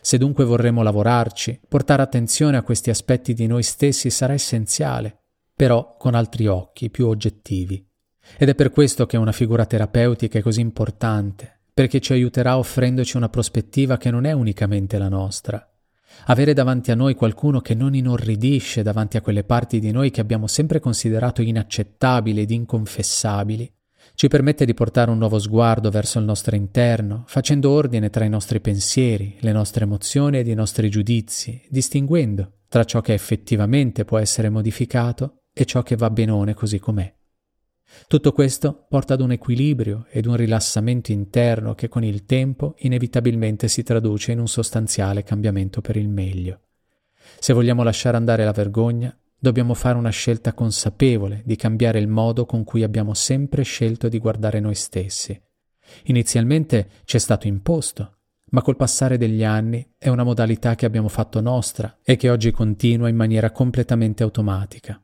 Se 0.00 0.18
dunque 0.18 0.44
vorremmo 0.44 0.82
lavorarci, 0.82 1.60
portare 1.68 2.02
attenzione 2.02 2.56
a 2.56 2.62
questi 2.62 2.90
aspetti 2.90 3.34
di 3.34 3.46
noi 3.46 3.62
stessi 3.62 4.10
sarà 4.10 4.32
essenziale, 4.32 5.18
però 5.54 5.96
con 5.98 6.14
altri 6.14 6.46
occhi, 6.46 6.90
più 6.90 7.06
oggettivi. 7.06 7.86
Ed 8.38 8.48
è 8.48 8.54
per 8.54 8.70
questo 8.70 9.06
che 9.06 9.16
una 9.16 9.32
figura 9.32 9.66
terapeutica 9.66 10.38
è 10.38 10.42
così 10.42 10.60
importante, 10.60 11.60
perché 11.74 12.00
ci 12.00 12.12
aiuterà 12.12 12.58
offrendoci 12.58 13.16
una 13.16 13.28
prospettiva 13.28 13.96
che 13.96 14.10
non 14.10 14.24
è 14.24 14.32
unicamente 14.32 14.98
la 14.98 15.08
nostra. 15.08 15.66
Avere 16.26 16.52
davanti 16.52 16.90
a 16.90 16.94
noi 16.94 17.14
qualcuno 17.14 17.60
che 17.60 17.74
non 17.74 17.94
inorridisce 17.94 18.82
davanti 18.82 19.16
a 19.16 19.20
quelle 19.20 19.44
parti 19.44 19.80
di 19.80 19.90
noi 19.90 20.10
che 20.10 20.20
abbiamo 20.20 20.46
sempre 20.46 20.78
considerato 20.78 21.42
inaccettabili 21.42 22.42
ed 22.42 22.50
inconfessabili, 22.50 23.72
ci 24.14 24.28
permette 24.28 24.64
di 24.64 24.74
portare 24.74 25.10
un 25.10 25.18
nuovo 25.18 25.38
sguardo 25.38 25.90
verso 25.90 26.18
il 26.18 26.24
nostro 26.24 26.54
interno, 26.54 27.24
facendo 27.26 27.70
ordine 27.70 28.10
tra 28.10 28.24
i 28.24 28.28
nostri 28.28 28.60
pensieri, 28.60 29.36
le 29.40 29.52
nostre 29.52 29.84
emozioni 29.84 30.38
ed 30.38 30.46
i 30.46 30.54
nostri 30.54 30.90
giudizi, 30.90 31.62
distinguendo 31.68 32.58
tra 32.68 32.84
ciò 32.84 33.00
che 33.00 33.14
effettivamente 33.14 34.04
può 34.04 34.18
essere 34.18 34.48
modificato 34.48 35.42
e 35.52 35.64
ciò 35.64 35.82
che 35.82 35.96
va 35.96 36.10
benone 36.10 36.54
così 36.54 36.78
com'è. 36.78 37.14
Tutto 38.06 38.32
questo 38.32 38.86
porta 38.88 39.14
ad 39.14 39.20
un 39.20 39.32
equilibrio 39.32 40.06
ed 40.08 40.26
un 40.26 40.36
rilassamento 40.36 41.12
interno 41.12 41.74
che 41.74 41.88
con 41.88 42.04
il 42.04 42.24
tempo 42.24 42.74
inevitabilmente 42.78 43.68
si 43.68 43.82
traduce 43.82 44.32
in 44.32 44.38
un 44.38 44.48
sostanziale 44.48 45.22
cambiamento 45.22 45.80
per 45.80 45.96
il 45.96 46.08
meglio. 46.08 46.60
Se 47.38 47.52
vogliamo 47.52 47.82
lasciare 47.82 48.16
andare 48.16 48.44
la 48.44 48.52
vergogna, 48.52 49.14
dobbiamo 49.42 49.74
fare 49.74 49.98
una 49.98 50.10
scelta 50.10 50.52
consapevole 50.52 51.42
di 51.44 51.56
cambiare 51.56 51.98
il 51.98 52.06
modo 52.06 52.46
con 52.46 52.62
cui 52.62 52.84
abbiamo 52.84 53.12
sempre 53.12 53.64
scelto 53.64 54.08
di 54.08 54.20
guardare 54.20 54.60
noi 54.60 54.76
stessi. 54.76 55.36
Inizialmente 56.04 56.88
ci 57.04 57.16
è 57.16 57.18
stato 57.18 57.48
imposto, 57.48 58.18
ma 58.50 58.62
col 58.62 58.76
passare 58.76 59.18
degli 59.18 59.42
anni 59.42 59.94
è 59.98 60.08
una 60.08 60.22
modalità 60.22 60.76
che 60.76 60.86
abbiamo 60.86 61.08
fatto 61.08 61.40
nostra 61.40 61.98
e 62.04 62.14
che 62.14 62.30
oggi 62.30 62.52
continua 62.52 63.08
in 63.08 63.16
maniera 63.16 63.50
completamente 63.50 64.22
automatica. 64.22 65.02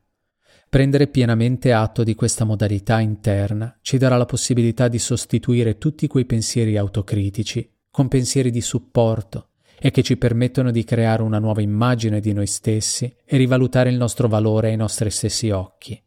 Prendere 0.69 1.07
pienamente 1.07 1.73
atto 1.73 2.05
di 2.05 2.15
questa 2.15 2.45
modalità 2.45 3.01
interna 3.01 3.77
ci 3.81 3.97
darà 3.97 4.15
la 4.15 4.25
possibilità 4.25 4.87
di 4.87 4.99
sostituire 4.99 5.77
tutti 5.77 6.07
quei 6.07 6.23
pensieri 6.23 6.77
autocritici 6.77 7.69
con 7.91 8.07
pensieri 8.07 8.51
di 8.51 8.61
supporto 8.61 9.49
e 9.79 9.91
che 9.91 10.03
ci 10.03 10.17
permettono 10.17 10.71
di 10.71 10.83
creare 10.83 11.21
una 11.21 11.39
nuova 11.39 11.61
immagine 11.61 12.19
di 12.19 12.33
noi 12.33 12.47
stessi 12.47 13.13
e 13.25 13.37
rivalutare 13.37 13.89
il 13.89 13.97
nostro 13.97 14.27
valore 14.27 14.69
ai 14.69 14.75
nostri 14.75 15.09
stessi 15.09 15.49
occhi. 15.49 16.01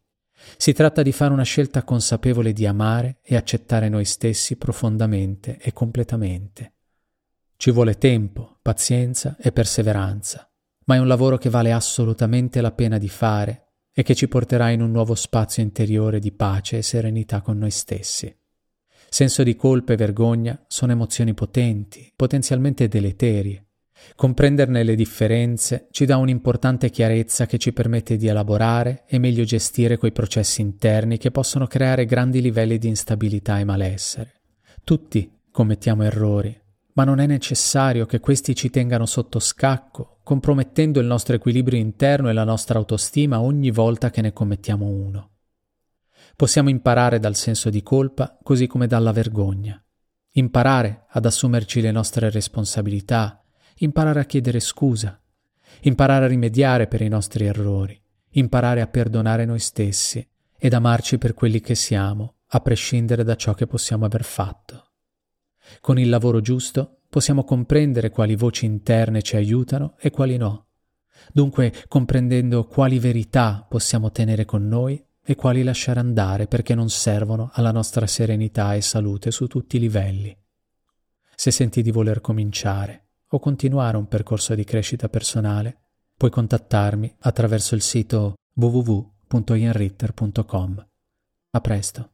Si 0.57 0.73
tratta 0.73 1.01
di 1.01 1.11
fare 1.11 1.33
una 1.33 1.43
scelta 1.43 1.83
consapevole 1.83 2.53
di 2.53 2.65
amare 2.65 3.19
e 3.23 3.35
accettare 3.35 3.89
noi 3.89 4.05
stessi 4.05 4.57
profondamente 4.57 5.57
e 5.57 5.73
completamente. 5.73 6.73
Ci 7.55 7.71
vuole 7.71 7.97
tempo, 7.97 8.57
pazienza 8.61 9.37
e 9.39 9.51
perseveranza, 9.51 10.49
ma 10.85 10.95
è 10.95 10.99
un 10.99 11.07
lavoro 11.07 11.37
che 11.37 11.49
vale 11.49 11.71
assolutamente 11.71 12.61
la 12.61 12.71
pena 12.71 12.97
di 12.97 13.09
fare 13.09 13.71
e 13.93 14.03
che 14.03 14.15
ci 14.15 14.27
porterà 14.27 14.69
in 14.69 14.81
un 14.81 14.91
nuovo 14.91 15.15
spazio 15.15 15.63
interiore 15.63 16.19
di 16.19 16.31
pace 16.31 16.77
e 16.77 16.81
serenità 16.81 17.41
con 17.41 17.57
noi 17.57 17.71
stessi. 17.71 18.35
Senso 19.13 19.43
di 19.43 19.55
colpa 19.55 19.93
e 19.93 19.95
vergogna 19.95 20.59
sono 20.67 20.91
emozioni 20.91 21.35
potenti, 21.35 22.11
potenzialmente 22.15 22.87
deleterie. 22.87 23.67
Comprenderne 24.15 24.81
le 24.81 24.95
differenze 24.95 25.87
ci 25.91 26.05
dà 26.05 26.17
un'importante 26.17 26.89
chiarezza 26.89 27.45
che 27.45 27.59
ci 27.59 27.73
permette 27.73 28.17
di 28.17 28.25
elaborare 28.25 29.03
e 29.05 29.19
meglio 29.19 29.43
gestire 29.43 29.97
quei 29.97 30.11
processi 30.11 30.61
interni 30.61 31.19
che 31.19 31.29
possono 31.29 31.67
creare 31.67 32.05
grandi 32.05 32.41
livelli 32.41 32.79
di 32.79 32.87
instabilità 32.87 33.59
e 33.59 33.65
malessere. 33.65 34.41
Tutti 34.83 35.31
commettiamo 35.51 36.01
errori, 36.01 36.59
ma 36.93 37.03
non 37.03 37.19
è 37.19 37.27
necessario 37.27 38.07
che 38.07 38.19
questi 38.19 38.55
ci 38.55 38.71
tengano 38.71 39.05
sotto 39.05 39.37
scacco, 39.37 40.21
compromettendo 40.23 40.99
il 40.99 41.05
nostro 41.05 41.35
equilibrio 41.35 41.77
interno 41.77 42.31
e 42.31 42.33
la 42.33 42.45
nostra 42.45 42.79
autostima 42.79 43.41
ogni 43.41 43.69
volta 43.69 44.09
che 44.09 44.21
ne 44.21 44.33
commettiamo 44.33 44.87
uno. 44.87 45.32
Possiamo 46.35 46.69
imparare 46.69 47.19
dal 47.19 47.35
senso 47.35 47.69
di 47.69 47.83
colpa 47.83 48.37
così 48.41 48.65
come 48.65 48.87
dalla 48.87 49.11
vergogna, 49.11 49.81
imparare 50.31 51.05
ad 51.09 51.25
assumerci 51.25 51.79
le 51.79 51.91
nostre 51.91 52.31
responsabilità, 52.31 53.43
imparare 53.77 54.19
a 54.19 54.25
chiedere 54.25 54.59
scusa, 54.59 55.21
imparare 55.81 56.25
a 56.25 56.27
rimediare 56.27 56.87
per 56.87 57.01
i 57.01 57.07
nostri 57.07 57.45
errori, 57.45 58.01
imparare 58.31 58.81
a 58.81 58.87
perdonare 58.87 59.45
noi 59.45 59.59
stessi 59.59 60.27
ed 60.57 60.73
amarci 60.73 61.19
per 61.19 61.35
quelli 61.35 61.61
che 61.61 61.75
siamo, 61.75 62.37
a 62.47 62.59
prescindere 62.61 63.23
da 63.23 63.35
ciò 63.35 63.53
che 63.53 63.67
possiamo 63.67 64.05
aver 64.05 64.23
fatto. 64.23 64.91
Con 65.81 65.99
il 65.99 66.09
lavoro 66.09 66.41
giusto 66.41 67.01
possiamo 67.09 67.43
comprendere 67.43 68.09
quali 68.09 68.35
voci 68.35 68.65
interne 68.65 69.21
ci 69.21 69.35
aiutano 69.35 69.95
e 69.99 70.09
quali 70.09 70.37
no. 70.37 70.67
Dunque, 71.31 71.73
comprendendo 71.87 72.65
quali 72.65 72.97
verità 72.97 73.65
possiamo 73.69 74.11
tenere 74.11 74.45
con 74.45 74.67
noi 74.67 75.03
e 75.25 75.35
quali 75.35 75.63
lasciare 75.63 75.99
andare 75.99 76.47
perché 76.47 76.73
non 76.75 76.89
servono 76.89 77.49
alla 77.53 77.71
nostra 77.71 78.05
serenità 78.07 78.73
e 78.73 78.81
salute 78.81 79.31
su 79.31 79.47
tutti 79.47 79.77
i 79.77 79.79
livelli. 79.79 80.37
Se 81.35 81.51
senti 81.51 81.81
di 81.81 81.91
voler 81.91 82.19
cominciare 82.21 83.07
o 83.29 83.39
continuare 83.39 83.97
un 83.97 84.07
percorso 84.07 84.53
di 84.53 84.63
crescita 84.63 85.09
personale, 85.09 85.79
puoi 86.15 86.29
contattarmi 86.29 87.15
attraverso 87.21 87.73
il 87.75 87.81
sito 87.81 88.35
www.ianritter.com. 88.53 90.87
A 91.51 91.61
presto. 91.61 92.12